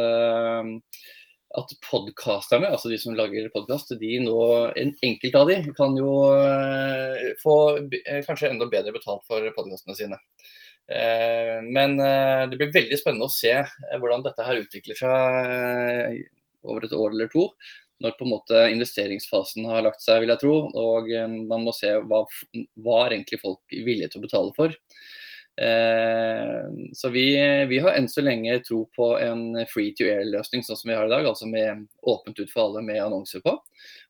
at 1.57 1.71
podkasterne, 1.81 2.67
altså 2.69 2.91
de 2.91 2.97
som 3.01 3.15
lager 3.17 3.47
podkast, 3.49 3.95
en 3.97 4.91
enkelt 5.01 5.37
av 5.39 5.47
de 5.49 5.55
kan 5.73 5.95
jo 5.97 6.11
få 7.41 7.55
kanskje 8.27 8.51
enda 8.51 8.67
bedre 8.69 8.93
betalt 8.93 9.25
for 9.25 9.47
podkastene 9.55 9.97
sine. 9.97 10.19
Eh, 10.89 11.61
men 11.63 11.99
eh, 11.99 12.49
det 12.49 12.57
blir 12.57 12.73
veldig 12.73 12.97
spennende 12.97 13.27
å 13.29 13.33
se 13.33 13.51
eh, 13.53 13.97
hvordan 14.01 14.23
dette 14.25 14.45
her 14.45 14.63
utvikler 14.63 14.97
seg 14.97 16.23
over 16.65 16.87
et 16.87 16.95
år 16.97 17.13
eller 17.13 17.29
to. 17.29 17.45
Når 18.01 18.15
på 18.17 18.25
en 18.25 18.33
måte 18.33 18.65
investeringsfasen 18.73 19.67
har 19.69 19.83
lagt 19.85 20.01
seg, 20.01 20.23
vil 20.23 20.33
jeg 20.33 20.41
tro. 20.41 20.55
Og 20.71 21.09
man 21.49 21.65
må 21.65 21.73
se 21.75 21.91
hva, 21.99 22.21
er 22.23 23.15
egentlig 23.15 23.41
folk 23.41 23.59
villige 23.73 24.13
til 24.13 24.21
å 24.21 24.23
betale 24.23 24.53
for. 24.55 24.75
Så 26.95 27.09
vi, 27.11 27.25
vi, 27.67 27.79
har 27.83 27.97
enn 27.99 28.07
så 28.07 28.23
lenge 28.23 28.55
tro 28.63 28.85
på 28.95 29.09
en 29.19 29.59
free 29.67 29.91
to 29.99 30.07
air-løsning 30.07 30.63
sånn 30.63 30.79
som 30.79 30.93
vi 30.93 30.95
har 30.95 31.09
i 31.09 31.11
dag. 31.11 31.27
Altså 31.27 31.49
med 31.51 31.89
åpent 32.07 32.39
ut 32.39 32.53
for 32.53 32.69
alle 32.69 32.85
med 32.87 33.01
annonser 33.03 33.43
på, 33.43 33.57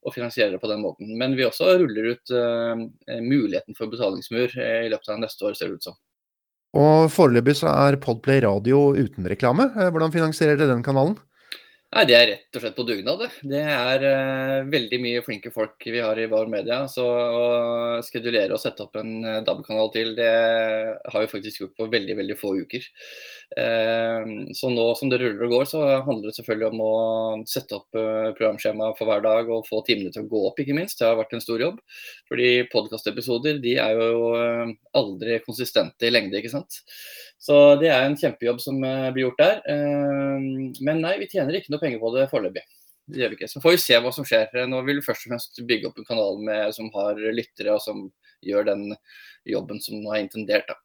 og 0.05 0.13
finansierer 0.13 0.53
det 0.53 0.61
på 0.61 0.69
den 0.69 0.85
måten. 0.85 1.09
Men 1.17 1.33
vi 1.33 1.47
også 1.49 1.71
ruller 1.81 2.11
ut 2.13 2.35
muligheten 3.25 3.73
for 3.73 3.89
betalingsmur 3.89 4.53
i 4.53 4.93
løpet 4.93 5.15
av 5.15 5.25
neste 5.25 5.49
år, 5.49 5.57
ser 5.57 5.73
det 5.73 5.81
ut 5.81 5.89
som. 5.89 5.97
Og 6.77 7.09
foreløpig 7.09 7.55
så 7.57 7.71
er 7.71 7.97
Podplay 8.01 8.43
radio 8.45 8.91
uten 8.93 9.25
reklame. 9.29 9.71
Eh, 9.73 9.89
hvordan 9.89 10.13
finansierer 10.13 10.59
dere 10.59 10.75
den 10.75 10.85
kanalen? 10.85 11.17
Nei, 11.89 12.03
Det 12.05 12.13
er 12.13 12.27
rett 12.29 12.57
og 12.57 12.61
slett 12.61 12.75
på 12.77 12.83
dugnad. 12.85 13.21
Det, 13.23 13.47
det 13.49 13.59
er 13.65 14.03
uh, 14.05 14.67
veldig 14.69 14.97
mye 15.01 15.21
flinke 15.25 15.49
folk 15.49 15.87
vi 15.89 15.97
har 16.03 16.19
i 16.21 16.27
vår 16.29 16.51
Media. 16.51 16.83
Så 16.85 17.01
å 17.01 17.47
skedulere 18.05 18.53
og 18.53 18.61
sette 18.61 18.85
opp 18.85 18.99
en 19.01 19.15
uh, 19.25 19.39
DAB-kanal 19.47 19.89
til, 19.95 20.11
det 20.19 20.29
har 20.29 21.23
vi 21.23 21.31
faktisk 21.31 21.63
gjort 21.63 21.73
på 21.79 21.87
veldig 21.89 22.17
veldig 22.19 22.37
få 22.37 22.51
uker. 22.61 22.85
Uh, 23.57 24.53
så 24.53 24.69
nå 24.69 24.85
som 24.99 25.09
det 25.09 25.17
ruller 25.23 25.47
og 25.47 25.55
går, 25.55 25.65
så 25.71 25.81
handler 26.05 26.29
det 26.29 26.35
selvfølgelig 26.37 26.69
om 26.69 26.83
å 26.85 26.93
sette 27.49 27.79
opp 27.79 27.89
programskjema 28.37 28.91
for 28.99 29.09
hver 29.09 29.25
dag 29.25 29.49
og 29.49 29.65
få 29.65 29.81
timene 29.87 30.13
til 30.13 30.27
å 30.27 30.29
gå 30.29 30.43
opp, 30.51 30.61
ikke 30.61 30.77
minst. 30.77 31.01
Det 31.01 31.09
har 31.09 31.17
vært 31.17 31.33
en 31.39 31.41
stor 31.41 31.65
jobb. 31.65 31.81
Fordi 32.29 32.51
podkastepisoder 32.69 33.57
de 33.65 33.79
er 33.81 33.97
jo 33.97 34.29
aldri 34.93 35.41
konsistente 35.41 36.05
i 36.05 36.13
lengde, 36.13 36.37
ikke 36.37 36.53
sant. 36.53 36.83
Så 37.39 37.55
det 37.79 37.87
er 37.87 38.03
en 38.03 38.17
kjempejobb 38.19 38.59
som 38.61 38.81
eh, 38.83 39.07
blir 39.15 39.29
gjort 39.29 39.39
der. 39.39 39.61
Eh, 39.71 40.49
men 40.83 41.01
nei, 41.03 41.15
vi 41.21 41.29
tjener 41.31 41.55
ikke 41.55 41.71
noe 41.73 41.81
penger 41.81 42.01
på 42.01 42.11
det 42.17 42.27
foreløpig. 42.31 42.65
Det 43.09 43.23
gjør 43.23 43.31
vi 43.31 43.39
ikke. 43.39 43.49
Så 43.49 43.63
får 43.63 43.75
vi 43.75 43.81
se 43.81 43.99
hva 44.03 44.11
som 44.13 44.27
skjer. 44.27 44.51
Nå 44.69 44.83
vil 44.85 44.99
vi 44.99 45.05
først 45.05 45.25
og 45.25 45.31
fremst 45.31 45.61
bygge 45.69 45.89
opp 45.89 45.97
en 45.97 46.09
kanal 46.09 46.43
med, 46.45 46.75
som 46.75 46.91
har 46.93 47.17
lyttere, 47.33 47.73
og 47.73 47.81
som 47.81 48.05
gjør 48.45 48.67
den 48.69 48.85
jobben 49.49 49.81
som 49.81 50.03
er 50.11 50.21
intendert. 50.21 50.69
Da. 50.69 50.77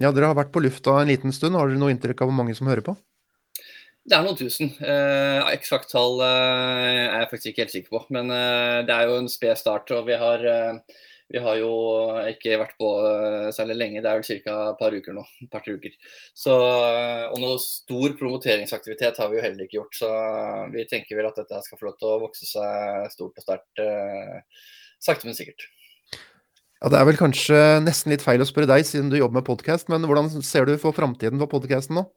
Ja, 0.00 0.10
Dere 0.10 0.32
har 0.32 0.38
vært 0.38 0.52
på 0.54 0.62
lufta 0.64 0.96
en 1.00 1.12
liten 1.12 1.34
stund. 1.36 1.58
Har 1.58 1.68
dere 1.68 1.80
noe 1.80 1.92
inntrykk 1.94 2.24
av 2.24 2.30
hvor 2.30 2.38
mange 2.40 2.56
som 2.58 2.70
hører 2.70 2.84
på? 2.86 2.96
Det 4.02 4.16
er 4.16 4.24
noen 4.26 4.38
tusen. 4.38 4.72
Eh, 4.82 5.52
eksakt 5.52 5.92
tall 5.92 6.18
eh, 6.24 7.04
er 7.04 7.20
jeg 7.20 7.30
faktisk 7.30 7.50
ikke 7.52 7.62
helt 7.62 7.74
sikker 7.76 7.94
på. 7.94 8.02
Men 8.16 8.32
eh, 8.34 8.80
det 8.88 8.96
er 8.96 9.10
jo 9.10 9.20
en 9.20 9.30
sped 9.30 9.60
start. 9.60 9.92
og 9.94 10.08
vi 10.08 10.18
har 10.18 10.42
eh, 10.42 11.02
vi 11.32 11.40
har 11.40 11.56
jo 11.56 11.72
ikke 12.28 12.58
vært 12.60 12.74
på 12.80 12.88
eh, 13.08 13.48
særlig 13.56 13.78
lenge, 13.80 14.02
det 14.04 14.10
er 14.10 14.18
vel 14.20 14.42
ca. 14.44 14.56
et 14.72 14.80
par 14.80 14.92
uker 14.92 15.14
nå. 15.16 15.22
Par 15.52 15.64
uker. 15.64 15.94
Så, 16.36 16.52
eh, 16.52 17.24
og 17.30 17.38
noe 17.40 17.60
stor 17.62 18.12
promoteringsaktivitet 18.18 19.20
har 19.22 19.30
vi 19.32 19.38
jo 19.38 19.44
heller 19.46 19.64
ikke 19.64 19.78
gjort. 19.78 19.96
Så 19.96 20.10
vi 20.74 20.84
tenker 20.90 21.16
vel 21.16 21.30
at 21.30 21.40
dette 21.40 21.62
skal 21.64 21.80
få 21.80 21.88
lov 21.88 21.96
til 22.00 22.10
å 22.10 22.18
vokse 22.26 22.48
seg 22.50 23.08
stort 23.14 23.40
og 23.40 23.46
sterkt. 23.46 23.80
Eh, 23.80 24.66
sakte, 25.00 25.28
men 25.28 25.38
sikkert. 25.38 25.64
Ja, 26.82 26.90
Det 26.92 27.00
er 27.00 27.08
vel 27.08 27.20
kanskje 27.20 27.62
nesten 27.80 28.12
litt 28.12 28.24
feil 28.24 28.42
å 28.42 28.48
spørre 28.48 28.68
deg, 28.68 28.84
siden 28.84 29.08
du 29.08 29.16
jobber 29.16 29.40
med 29.40 29.48
podkast, 29.48 29.88
men 29.88 30.04
hvordan 30.04 30.28
ser 30.44 30.68
du 30.68 30.76
for 30.82 30.92
framtiden 30.92 31.40
for 31.40 31.48
podkasten 31.48 31.96
nå? 31.96 32.08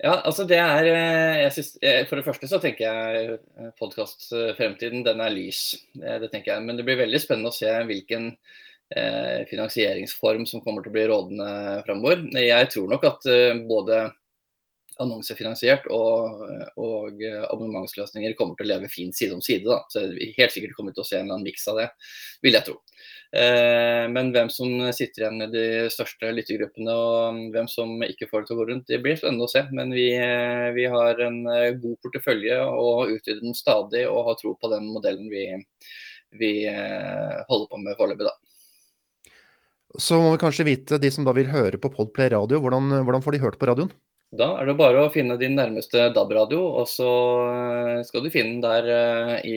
Ja, 0.00 0.14
altså 0.24 0.46
det 0.48 0.56
er 0.56 0.86
jeg 0.86 1.52
synes, 1.52 1.74
eh, 1.84 2.06
For 2.08 2.16
det 2.16 2.24
første 2.24 2.48
så 2.48 2.60
tenker 2.62 2.86
jeg 2.86 3.34
eh, 3.36 3.72
podkastfremtiden, 3.80 5.04
den 5.04 5.20
er 5.20 5.34
lys. 5.34 5.76
Det 5.92 6.30
tenker 6.32 6.54
jeg. 6.54 6.64
Men 6.64 6.78
det 6.78 6.86
blir 6.88 7.00
veldig 7.02 7.20
spennende 7.20 7.52
å 7.52 7.56
se 7.56 7.72
hvilken 7.88 8.30
eh, 8.96 9.44
finansieringsform 9.50 10.46
som 10.48 10.62
kommer 10.64 10.84
til 10.84 10.92
å 10.92 10.96
bli 10.96 11.06
rådende 11.10 11.50
framover. 11.86 12.24
Jeg 12.40 12.70
tror 12.72 12.88
nok 12.94 13.06
at 13.10 13.28
eh, 13.30 13.60
både 13.68 14.06
annonsefinansiert 15.00 15.86
og, 15.94 16.42
og 16.80 17.22
abonnementsløsninger 17.22 18.36
kommer 18.38 18.58
til 18.58 18.68
å 18.68 18.72
leve 18.74 18.92
fint 18.92 19.16
side 19.16 19.36
om 19.36 19.42
side. 19.44 19.66
Da. 19.68 19.80
Så 19.92 20.06
vi 20.12 20.32
helt 20.36 20.54
sikkert 20.54 20.76
kommer 20.76 20.96
til 20.96 21.04
å 21.04 21.08
se 21.08 21.18
en 21.18 21.26
eller 21.26 21.38
annen 21.38 21.48
miks 21.48 21.66
av 21.70 21.80
det, 21.80 21.88
vil 22.44 22.58
jeg 22.58 22.68
tro. 22.68 22.78
Eh, 23.30 24.08
men 24.10 24.32
hvem 24.34 24.48
som 24.50 24.72
sitter 24.90 25.22
igjen 25.22 25.38
med 25.38 25.52
de 25.54 25.64
største 25.94 26.32
lyttergruppene 26.34 26.94
og 26.98 27.38
hvem 27.54 27.68
som 27.70 27.92
ikke 28.02 28.26
får 28.30 28.42
det 28.42 28.48
til 28.48 28.56
å 28.56 28.60
gå 28.60 28.66
rundt, 28.72 28.88
det 28.90 28.98
blir 29.04 29.18
spennende 29.20 29.46
å 29.46 29.52
se. 29.52 29.62
Men 29.76 29.94
vi, 29.94 30.08
eh, 30.18 30.66
vi 30.74 30.88
har 30.90 31.22
en 31.26 31.40
eh, 31.46 31.70
god 31.78 31.96
portefølje 32.02 32.58
og 32.66 33.14
utvider 33.14 33.42
den 33.44 33.54
stadig 33.54 34.06
og 34.10 34.24
har 34.30 34.38
tro 34.40 34.56
på 34.58 34.72
den 34.74 34.90
modellen 34.90 35.30
vi, 35.30 35.46
vi 36.40 36.52
holder 36.66 37.66
på 37.70 37.82
med 37.82 37.98
foreløpig, 37.98 38.26
da. 38.26 38.36
Så 39.98 40.20
må 40.22 40.30
vi 40.34 40.42
kanskje 40.42 40.66
vite, 40.68 41.00
de 41.02 41.10
som 41.10 41.24
da 41.26 41.34
vil 41.34 41.50
høre 41.50 41.78
på 41.82 41.90
Podplay 41.90 42.30
radio, 42.30 42.60
hvordan, 42.62 43.02
hvordan 43.02 43.24
får 43.24 43.34
de 43.34 43.42
hørt 43.42 43.58
på 43.58 43.66
radioen? 43.66 43.90
Da 44.30 44.52
er 44.60 44.68
det 44.68 44.76
bare 44.78 45.06
å 45.06 45.10
finne 45.10 45.34
din 45.40 45.56
nærmeste 45.58 46.08
DAB-radio, 46.14 46.60
og 46.80 46.86
så 46.86 47.10
skal 48.06 48.22
du 48.22 48.30
finne 48.30 48.60
den 48.60 48.62
der 48.62 49.40
i, 49.42 49.56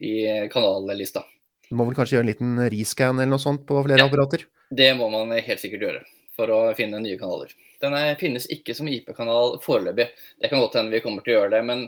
i 0.00 0.14
kanallista. 0.52 1.26
Du 1.68 1.76
må 1.76 1.84
vel 1.84 1.96
kanskje 1.98 2.16
gjøre 2.16 2.24
en 2.24 2.30
liten 2.32 2.54
rescan 2.72 3.18
eller 3.18 3.34
noe 3.34 3.42
sånt 3.42 3.66
på 3.68 3.82
flere 3.84 4.00
ja, 4.00 4.08
apparater? 4.08 4.46
Det 4.72 4.88
må 4.96 5.10
man 5.12 5.34
helt 5.36 5.60
sikkert 5.60 5.84
gjøre 5.84 6.04
for 6.38 6.52
å 6.54 6.60
finne 6.78 7.00
nye 7.02 7.18
kanaler. 7.20 7.52
Den 7.82 7.94
er, 7.98 8.14
finnes 8.20 8.46
ikke 8.52 8.74
som 8.74 8.88
IP-kanal 8.90 9.58
foreløpig. 9.62 10.08
Det 10.40 10.50
kan 10.50 10.62
godt 10.62 10.78
hende 10.78 10.94
vi 10.94 11.02
kommer 11.04 11.24
til 11.24 11.34
å 11.34 11.40
gjøre 11.40 11.52
det. 11.56 11.60
Men 11.68 11.84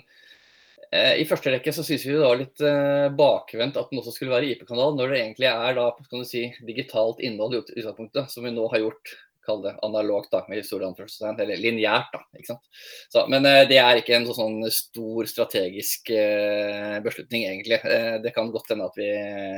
eh, 0.90 1.22
i 1.22 1.26
første 1.28 1.54
rekke 1.54 1.72
så 1.74 1.84
syns 1.86 2.04
vi 2.06 2.12
det 2.16 2.26
var 2.26 2.38
litt 2.40 2.64
eh, 2.66 3.06
bakvendt 3.16 3.78
at 3.80 3.90
den 3.90 4.02
også 4.02 4.14
skulle 4.14 4.34
være 4.34 4.52
IP-kanal, 4.52 4.94
når 4.98 5.14
det 5.14 5.22
egentlig 5.22 5.50
er 5.50 5.78
da, 5.78 5.88
kan 6.10 6.22
du 6.22 6.28
si, 6.28 6.44
digitalt 6.66 7.22
innhold 7.24 7.56
i 7.56 7.62
utgangspunktet, 7.62 8.30
som 8.34 8.46
vi 8.46 8.54
nå 8.54 8.68
har 8.74 8.84
gjort 8.84 9.16
kall 9.50 9.62
det 9.64 9.74
analogt, 9.86 10.30
da, 10.32 10.44
med 10.48 10.66
store 10.66 10.88
anførselstegn, 10.90 11.38
eller 11.42 11.60
lineært. 11.60 12.12
da, 12.14 12.22
ikke 12.38 12.52
sant? 12.52 12.84
Så, 13.12 13.24
men 13.32 13.46
eh, 13.48 13.66
det 13.70 13.80
er 13.82 14.00
ikke 14.00 14.16
en 14.18 14.28
sånn 14.34 14.60
stor 14.74 15.30
strategisk 15.30 16.12
eh, 16.14 16.98
beslutning, 17.04 17.48
egentlig. 17.50 17.80
Eh, 17.82 18.20
det 18.22 18.34
kan 18.36 18.52
godt 18.54 18.70
hende 18.70 18.86
at 18.86 19.00
vi, 19.00 19.10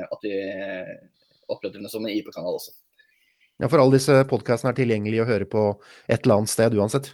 at 0.08 0.24
vi 0.24 0.36
oppretter 1.52 1.82
det 1.82 1.92
som 1.92 2.06
en 2.06 2.14
IP-kanal 2.14 2.56
også. 2.56 2.74
Ja, 3.60 3.68
For 3.68 3.78
alle 3.78 3.98
disse 3.98 4.22
podkastene 4.30 4.72
er 4.72 4.80
tilgjengelige 4.80 5.26
å 5.26 5.28
høre 5.28 5.48
på 5.48 5.66
et 6.08 6.24
eller 6.24 6.40
annet 6.40 6.52
sted 6.52 6.74
uansett? 6.78 7.12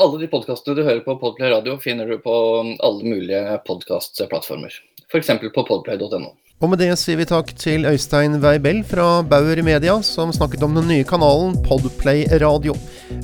Alle 0.00 0.20
de 0.22 0.28
podkastene 0.30 0.76
du 0.78 0.84
hører 0.86 1.02
på 1.04 1.16
Podplay 1.20 1.52
Radio, 1.52 1.76
finner 1.80 2.08
du 2.08 2.16
på 2.22 2.34
alle 2.62 3.02
mulige 3.04 3.58
podkastplattformer. 3.66 4.76
F.eks. 5.10 5.34
på 5.52 5.66
podplay.no. 5.68 6.32
Og 6.62 6.70
med 6.70 6.78
det 6.78 6.92
sier 7.00 7.18
vi 7.18 7.24
takk 7.26 7.48
til 7.58 7.82
Øystein 7.90 8.36
Weibel 8.42 8.84
fra 8.86 9.06
Bauer 9.26 9.58
Media, 9.66 9.96
som 10.06 10.30
snakket 10.30 10.62
om 10.62 10.76
den 10.78 10.86
nye 10.86 11.06
kanalen 11.06 11.56
Podplay 11.66 12.22
Radio. 12.38 12.76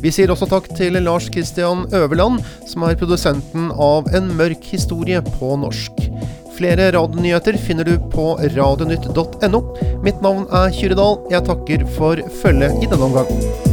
Vi 0.03 0.11
sier 0.11 0.33
også 0.35 0.49
takk 0.51 0.67
til 0.75 0.99
Lars 1.07 1.29
Christian 1.31 1.87
Øverland, 1.95 2.43
som 2.67 2.83
er 2.83 2.99
produsenten 2.99 3.71
av 3.71 4.11
En 4.11 4.33
mørk 4.35 4.67
historie 4.73 5.23
på 5.39 5.55
norsk. 5.63 6.03
Flere 6.59 6.91
radionyheter 6.99 7.61
finner 7.63 7.87
du 7.87 7.95
på 8.11 8.33
radionytt.no. 8.43 9.63
Mitt 10.03 10.19
navn 10.27 10.51
er 10.51 10.75
Kyrre 10.75 10.99
Dahl. 10.99 11.19
Jeg 11.31 11.47
takker 11.47 11.89
for 11.95 12.29
følget 12.43 12.83
i 12.83 12.91
denne 12.91 13.07
omgang. 13.07 13.68